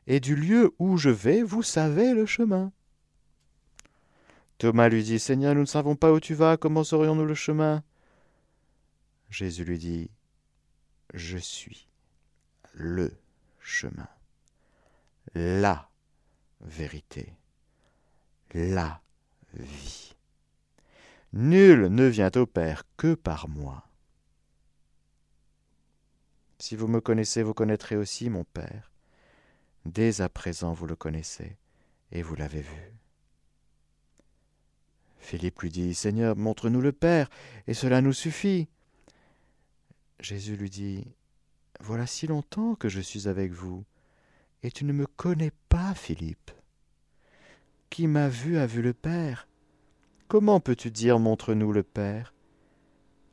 Et 0.06 0.20
du 0.20 0.36
lieu 0.36 0.74
où 0.78 0.98
je 0.98 1.08
vais, 1.08 1.42
vous 1.42 1.62
savez 1.62 2.12
le 2.12 2.26
chemin. 2.26 2.70
Thomas 4.58 4.88
lui 4.88 5.04
dit, 5.04 5.20
Seigneur, 5.20 5.54
nous 5.54 5.60
ne 5.60 5.66
savons 5.66 5.94
pas 5.94 6.12
où 6.12 6.18
tu 6.18 6.34
vas, 6.34 6.56
comment 6.56 6.82
saurions-nous 6.82 7.24
le 7.24 7.34
chemin? 7.34 7.84
Jésus 9.30 9.64
lui 9.64 9.78
dit, 9.78 10.10
Je 11.14 11.38
suis 11.38 11.88
le 12.72 13.16
chemin, 13.60 14.08
la 15.34 15.88
vérité, 16.60 17.34
la 18.52 19.00
vie. 19.54 20.14
Nul 21.32 21.86
ne 21.86 22.06
vient 22.06 22.30
au 22.34 22.46
Père 22.46 22.84
que 22.96 23.14
par 23.14 23.48
moi. 23.48 23.84
Si 26.58 26.74
vous 26.74 26.88
me 26.88 27.00
connaissez, 27.00 27.44
vous 27.44 27.54
connaîtrez 27.54 27.96
aussi 27.96 28.28
mon 28.28 28.44
Père. 28.44 28.90
Dès 29.84 30.20
à 30.20 30.28
présent 30.28 30.72
vous 30.72 30.86
le 30.86 30.96
connaissez, 30.96 31.56
et 32.10 32.22
vous 32.22 32.34
l'avez 32.34 32.62
vu. 32.62 32.97
Philippe 35.28 35.60
lui 35.60 35.68
dit, 35.68 35.92
Seigneur, 35.92 36.38
montre-nous 36.38 36.80
le 36.80 36.90
Père, 36.90 37.28
et 37.66 37.74
cela 37.74 38.00
nous 38.00 38.14
suffit. 38.14 38.66
Jésus 40.20 40.56
lui 40.56 40.70
dit, 40.70 41.04
Voilà 41.80 42.06
si 42.06 42.26
longtemps 42.26 42.74
que 42.74 42.88
je 42.88 42.98
suis 42.98 43.28
avec 43.28 43.52
vous, 43.52 43.84
et 44.62 44.70
tu 44.70 44.86
ne 44.86 44.94
me 44.94 45.04
connais 45.04 45.52
pas, 45.68 45.92
Philippe. 45.92 46.50
Qui 47.90 48.06
m'a 48.06 48.30
vu 48.30 48.56
a 48.56 48.64
vu 48.64 48.80
le 48.80 48.94
Père. 48.94 49.48
Comment 50.28 50.60
peux-tu 50.60 50.90
dire 50.90 51.18
montre-nous 51.18 51.74
le 51.74 51.82
Père? 51.82 52.32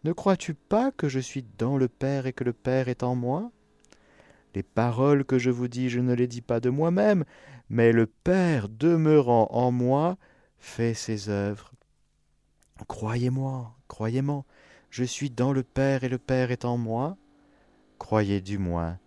Ne 0.03 0.11
crois-tu 0.11 0.53
pas 0.53 0.91
que 0.91 1.07
je 1.07 1.21
suis 1.21 1.45
dans 1.57 1.77
le 1.77 1.87
Père 1.87 2.25
et 2.25 2.33
que 2.33 2.43
le 2.43 2.51
Père 2.51 2.89
est 2.89 3.03
en 3.03 3.15
moi? 3.15 3.53
Les 4.53 4.63
paroles 4.63 5.23
que 5.23 5.39
je 5.39 5.49
vous 5.49 5.69
dis, 5.69 5.87
je 5.87 6.01
ne 6.01 6.13
les 6.13 6.27
dis 6.27 6.41
pas 6.41 6.59
de 6.59 6.69
moi-même, 6.69 7.23
mais 7.69 7.93
le 7.93 8.05
Père 8.05 8.67
demeurant 8.67 9.47
en 9.51 9.71
moi 9.71 10.17
fait 10.57 10.93
ses 10.93 11.29
œuvres. 11.29 11.71
Croyez-moi, 12.83 13.75
croyez-moi, 13.87 14.43
je 14.89 15.03
suis 15.03 15.29
dans 15.29 15.53
le 15.53 15.63
Père 15.63 16.03
et 16.03 16.09
le 16.09 16.17
Père 16.17 16.51
est 16.51 16.65
en 16.65 16.77
moi. 16.77 17.17
Croyez 17.97 18.41
du 18.41 18.57
moins 18.57 18.99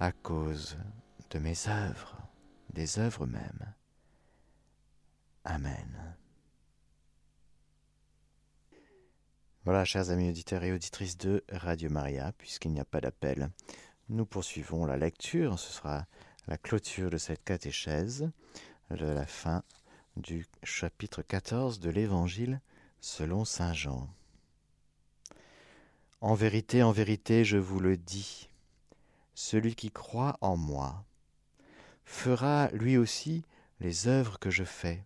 à 0.00 0.12
cause 0.12 0.76
de 1.30 1.38
mes 1.38 1.68
œuvres, 1.68 2.16
des 2.72 2.98
œuvres 2.98 3.26
mêmes. 3.26 3.74
Amen. 5.44 6.16
Voilà, 9.64 9.84
chers 9.84 10.10
amis 10.10 10.28
auditeurs 10.28 10.64
et 10.64 10.72
auditrices 10.72 11.16
de 11.16 11.42
Radio 11.50 11.90
Maria, 11.90 12.32
puisqu'il 12.38 12.72
n'y 12.72 12.80
a 12.80 12.84
pas 12.84 13.00
d'appel, 13.00 13.50
nous 14.08 14.26
poursuivons 14.26 14.86
la 14.86 14.96
lecture. 14.96 15.58
Ce 15.58 15.72
sera 15.72 16.06
la 16.46 16.58
clôture 16.58 17.10
de 17.10 17.18
cette 17.18 17.42
catéchèse, 17.44 18.30
de 18.90 19.06
la 19.06 19.26
fin 19.26 19.62
du 20.16 20.46
chapitre 20.62 21.22
14 21.22 21.80
de 21.80 21.90
l'Évangile 21.90 22.60
selon 23.00 23.44
Saint 23.44 23.72
Jean. 23.72 24.08
En 26.20 26.34
vérité, 26.34 26.82
en 26.82 26.92
vérité, 26.92 27.44
je 27.44 27.58
vous 27.58 27.78
le 27.78 27.96
dis, 27.96 28.48
celui 29.34 29.74
qui 29.74 29.90
croit 29.90 30.38
en 30.40 30.56
moi 30.56 31.04
fera 32.04 32.68
lui 32.72 32.96
aussi 32.96 33.44
les 33.80 34.08
œuvres 34.08 34.38
que 34.38 34.50
je 34.50 34.64
fais, 34.64 35.04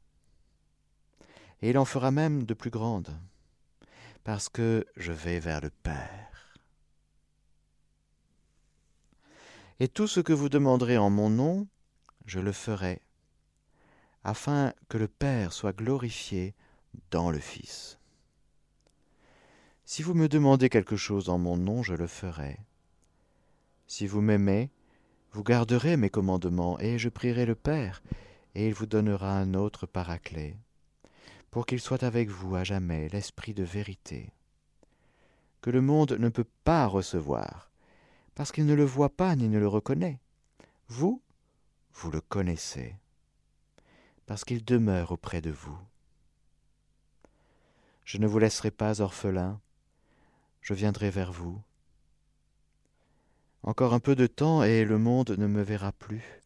et 1.63 1.71
il 1.71 1.79
en 1.79 1.85
fera 1.85 2.11
même 2.11 2.45
de 2.45 2.55
plus 2.55 2.71
grandes, 2.71 3.15
parce 4.25 4.49
que 4.49 4.87
je 4.97 5.13
vais 5.13 5.41
vers 5.41 5.61
le 5.61 5.71
Père. 5.71 6.55
Et 9.81 9.89
tout 9.89 10.07
ce 10.07 10.21
que 10.21 10.33
vous 10.33 10.49
demanderez 10.49 10.99
en 10.99 11.11
mon 11.11 11.31
nom, 11.31 11.67
je 12.27 12.39
le 12.39 12.53
ferai, 12.53 13.01
afin 14.25 14.75
que 14.89 14.99
le 14.99 15.09
Père 15.09 15.53
soit 15.53 15.73
glorifié 15.73 16.55
dans 17.11 17.31
le 17.31 17.39
Fils. 17.39 17.99
Si 19.85 20.03
vous 20.03 20.15
me 20.15 20.29
demandez 20.29 20.69
quelque 20.69 20.97
chose 20.97 21.29
en 21.29 21.39
mon 21.39 21.57
nom, 21.57 21.83
je 21.83 21.95
le 21.95 22.07
ferai. 22.07 22.61
Si 23.87 24.07
vous 24.07 24.21
m'aimez, 24.21 24.71
vous 25.33 25.43
garderez 25.43 25.97
mes 25.97 26.11
commandements, 26.11 26.79
et 26.79 26.99
je 26.99 27.09
prierai 27.09 27.45
le 27.45 27.57
Père, 27.57 28.03
et 28.55 28.69
il 28.69 28.75
vous 28.75 28.87
donnera 28.87 29.39
un 29.39 29.55
autre 29.55 29.87
paraclet, 29.87 30.57
pour 31.51 31.67
qu'il 31.67 31.81
soit 31.81 32.05
avec 32.05 32.29
vous 32.29 32.55
à 32.55 32.65
jamais 32.65 33.09
l'Esprit 33.09 33.55
de 33.55 33.65
vérité, 33.65 34.33
que 35.61 35.71
le 35.71 35.81
monde 35.81 36.13
ne 36.13 36.29
peut 36.29 36.47
pas 36.65 36.87
recevoir, 36.87 37.71
parce 38.35 38.53
qu'il 38.53 38.67
ne 38.67 38.75
le 38.75 38.85
voit 38.85 39.11
pas 39.17 39.35
ni 39.37 39.49
ne 39.49 39.59
le 39.59 39.69
reconnaît. 39.69 40.21
Vous, 40.89 41.21
vous 41.95 42.11
le 42.11 42.21
connaissez, 42.21 42.97
parce 44.27 44.45
qu'il 44.45 44.65
demeure 44.65 45.13
auprès 45.13 45.41
de 45.41 45.51
vous. 45.51 45.79
Je 48.11 48.19
ne 48.19 48.27
vous 48.27 48.41
laisserai 48.41 48.73
pas 48.73 49.01
orphelin, 49.03 49.61
je 50.63 50.75
viendrai 50.75 51.11
vers 51.11 51.31
vous. 51.31 51.63
Encore 53.63 53.95
un 53.95 54.01
peu 54.01 54.17
de 54.17 54.27
temps 54.27 54.65
et 54.65 54.85
le 54.85 54.99
monde 54.99 55.31
ne 55.39 55.47
me 55.47 55.63
verra 55.63 55.93
plus. 55.93 56.43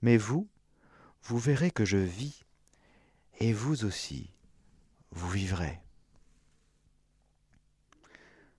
Mais 0.00 0.16
vous, 0.16 0.46
vous 1.24 1.38
verrez 1.38 1.72
que 1.72 1.84
je 1.84 1.96
vis, 1.96 2.44
et 3.40 3.52
vous 3.52 3.84
aussi, 3.84 4.30
vous 5.10 5.28
vivrez. 5.28 5.80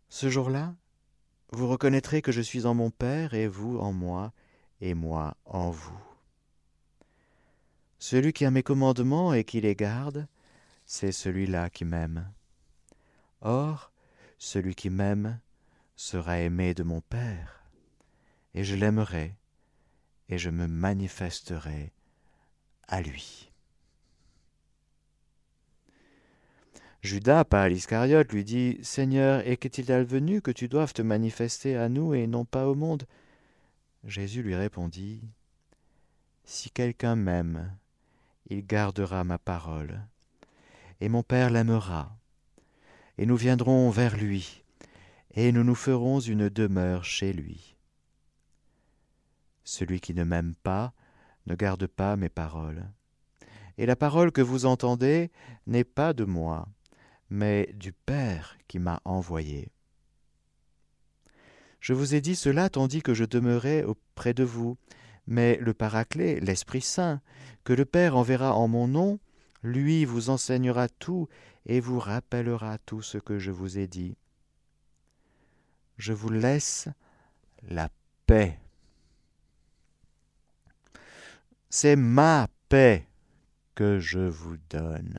Ce 0.10 0.30
jour-là, 0.30 0.76
vous 1.54 1.70
reconnaîtrez 1.70 2.22
que 2.22 2.34
je 2.34 2.42
suis 2.42 2.66
en 2.66 2.74
mon 2.74 2.92
Père, 2.92 3.36
et 3.36 3.48
vous 3.48 3.78
en 3.78 3.94
moi, 3.94 4.34
et 4.82 4.96
moi 4.96 5.38
en 5.46 5.72
vous. 5.72 6.04
Celui 8.00 8.34
qui 8.34 8.44
a 8.44 8.52
mes 8.52 8.64
commandements 8.64 9.34
et 9.34 9.46
qui 9.46 9.62
les 9.62 9.76
garde, 9.76 10.28
c'est 10.86 11.12
celui-là 11.12 11.70
qui 11.70 11.86
m'aime. 11.86 12.32
Or, 13.42 13.92
celui 14.38 14.76
qui 14.76 14.90
m'aime 14.90 15.40
sera 15.96 16.40
aimé 16.40 16.74
de 16.74 16.84
mon 16.84 17.02
Père, 17.02 17.64
et 18.54 18.64
je 18.64 18.76
l'aimerai, 18.76 19.36
et 20.30 20.38
je 20.38 20.50
me 20.50 20.68
manifesterai 20.68 21.92
à 22.88 23.02
lui. 23.02 23.52
Judas, 27.02 27.44
pas 27.44 27.68
l'Iscariote, 27.68 28.32
lui 28.32 28.46
dit 28.46 28.80
Seigneur, 28.82 29.46
et 29.46 29.58
qu'est-il 29.58 29.92
advenu 29.92 30.42
que 30.42 30.52
tu 30.52 30.70
doives 30.70 30.94
te 30.94 31.02
manifester 31.02 31.76
à 31.76 31.90
nous 31.90 32.14
et 32.14 32.28
non 32.28 32.46
pas 32.46 32.68
au 32.68 32.76
monde? 32.76 33.04
Jésus 34.06 34.42
lui 34.42 34.56
répondit 34.56 35.22
Si 36.46 36.72
quelqu'un 36.72 37.18
m'aime, 37.18 37.76
il 38.50 38.66
gardera 38.66 39.26
ma 39.26 39.38
parole 39.38 40.02
et 41.04 41.10
mon 41.10 41.22
Père 41.22 41.50
l'aimera, 41.50 42.18
et 43.18 43.26
nous 43.26 43.36
viendrons 43.36 43.90
vers 43.90 44.16
lui, 44.16 44.64
et 45.32 45.52
nous 45.52 45.66
nous 45.66 45.76
ferons 45.76 46.22
une 46.22 46.48
demeure 46.48 47.04
chez 47.04 47.34
lui. 47.34 47.76
Celui 49.66 50.00
qui 50.00 50.14
ne 50.14 50.24
m'aime 50.24 50.56
pas 50.56 50.94
ne 51.46 51.56
garde 51.56 51.88
pas 51.88 52.16
mes 52.16 52.30
paroles. 52.30 52.90
Et 53.78 53.86
la 53.86 53.98
parole 53.98 54.32
que 54.32 54.40
vous 54.40 54.66
entendez 54.66 55.30
n'est 55.68 55.84
pas 55.84 56.14
de 56.14 56.24
moi, 56.24 56.70
mais 57.30 57.70
du 57.74 57.92
Père 57.92 58.58
qui 58.70 58.80
m'a 58.80 59.02
envoyé. 59.04 59.68
Je 61.82 61.92
vous 61.92 62.16
ai 62.16 62.22
dit 62.22 62.38
cela 62.38 62.70
tandis 62.70 63.02
que 63.02 63.14
je 63.14 63.26
demeurais 63.26 63.84
auprès 63.84 64.34
de 64.34 64.46
vous, 64.46 64.78
mais 65.28 65.58
le 65.58 65.74
Paraclet, 65.74 66.40
l'Esprit 66.40 66.80
Saint, 66.80 67.20
que 67.66 67.74
le 67.74 67.84
Père 67.84 68.16
enverra 68.16 68.56
en 68.56 68.70
mon 68.70 68.88
nom, 68.88 69.20
lui 69.64 70.06
vous 70.06 70.30
enseignera 70.30 70.90
tout 70.90 71.28
et 71.66 71.80
vous 71.80 72.00
rappellera 72.00 72.78
tout 72.80 73.02
ce 73.02 73.18
que 73.18 73.40
je 73.40 73.52
vous 73.52 73.78
ai 73.78 73.88
dit. 73.88 74.18
Je 75.98 76.14
vous 76.14 76.30
laisse 76.30 76.90
la 77.64 77.90
paix. 78.26 78.60
C'est 81.70 81.96
ma 81.96 82.48
paix 82.70 83.08
que 83.74 84.00
je 84.00 84.20
vous 84.20 84.58
donne. 84.70 85.18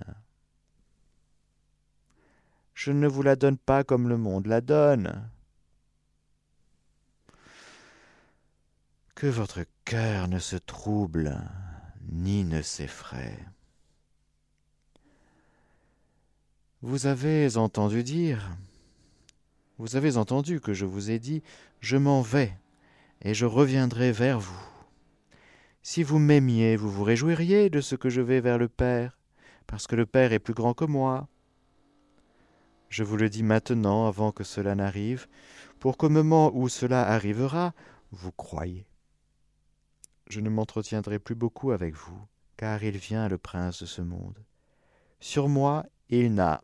Je 2.75 2.91
ne 2.91 3.07
vous 3.07 3.23
la 3.23 3.37
donne 3.37 3.57
pas 3.57 3.83
comme 3.83 4.09
le 4.09 4.19
monde 4.19 4.47
la 4.47 4.61
donne. 4.61 5.31
Que 9.15 9.27
votre 9.27 9.65
cœur 9.85 10.29
ne 10.29 10.39
se 10.39 10.57
trouble 10.57 11.41
ni 12.03 12.45
ne 12.45 12.63
s'effraie. 12.63 13.39
Vous 16.87 17.07
avez 17.07 17.57
entendu 17.57 18.03
dire, 18.03 18.59
vous 19.79 19.97
avez 19.97 20.19
entendu 20.19 20.61
que 20.61 20.75
je 20.75 20.85
vous 20.85 21.11
ai 21.11 21.19
dit, 21.19 21.43
je 21.81 21.97
m'en 21.97 22.21
vais, 22.21 22.59
et 23.23 23.33
je 23.33 23.47
reviendrai 23.47 24.13
vers 24.13 24.39
vous. 24.39 24.69
Si 25.83 26.03
vous 26.03 26.19
m'aimiez, 26.19 26.77
vous 26.77 26.91
vous 26.91 27.03
réjouiriez 27.03 27.71
de 27.71 27.81
ce 27.81 27.95
que 27.95 28.11
je 28.11 28.21
vais 28.21 28.43
vers 28.43 28.59
le 28.59 28.69
Père, 28.69 29.19
parce 29.67 29.87
que 29.87 29.97
le 29.97 30.05
Père 30.05 30.35
est 30.35 30.39
plus 30.39 30.53
grand 30.53 30.75
que 30.75 30.85
moi. 30.85 31.27
Je 32.91 33.03
vous 33.03 33.17
le 33.17 33.31
dis 33.31 33.43
maintenant, 33.43 34.07
avant 34.07 34.31
que 34.31 34.45
cela 34.45 34.75
n'arrive, 34.75 35.27
pour 35.81 35.97
qu'au 35.97 36.11
moment 36.11 36.55
où 36.55 36.69
cela 36.69 37.09
arrivera, 37.09 37.73
vous 38.11 38.31
croyez. 38.31 38.87
Je 40.29 40.41
ne 40.41 40.51
m'entretiendrai 40.51 41.19
plus 41.19 41.35
beaucoup 41.35 41.71
avec 41.71 41.95
vous, 41.95 42.21
car 42.59 42.85
il 42.85 42.99
vient 42.99 43.27
le 43.27 43.39
prince 43.39 43.81
de 43.81 43.87
ce 43.87 44.03
monde. 44.03 44.45
Sur 45.19 45.49
moi, 45.49 45.87
il 46.11 46.35
n'a 46.35 46.61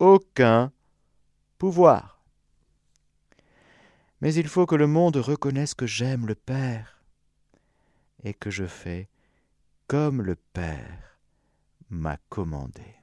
aucun 0.00 0.72
pouvoir. 1.58 2.20
Mais 4.20 4.34
il 4.34 4.48
faut 4.48 4.66
que 4.66 4.74
le 4.74 4.86
monde 4.86 5.16
reconnaisse 5.16 5.74
que 5.74 5.86
j'aime 5.86 6.26
le 6.26 6.34
Père 6.34 7.02
et 8.24 8.34
que 8.34 8.50
je 8.50 8.66
fais 8.66 9.08
comme 9.86 10.22
le 10.22 10.36
Père 10.36 11.18
m'a 11.90 12.18
commandé. 12.28 12.96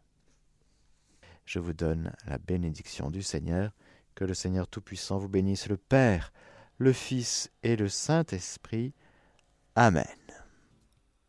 Je 1.45 1.59
vous 1.59 1.73
donne 1.73 2.13
la 2.25 2.37
bénédiction 2.37 3.09
du 3.09 3.23
Seigneur, 3.23 3.71
que 4.15 4.25
le 4.25 4.33
Seigneur 4.33 4.67
Tout-Puissant 4.67 5.17
vous 5.17 5.29
bénisse, 5.29 5.69
le 5.69 5.77
Père, 5.77 6.33
le 6.77 6.93
Fils 6.93 7.51
et 7.63 7.75
le 7.75 7.87
Saint-Esprit. 7.87 8.93
Amen. 9.75 10.05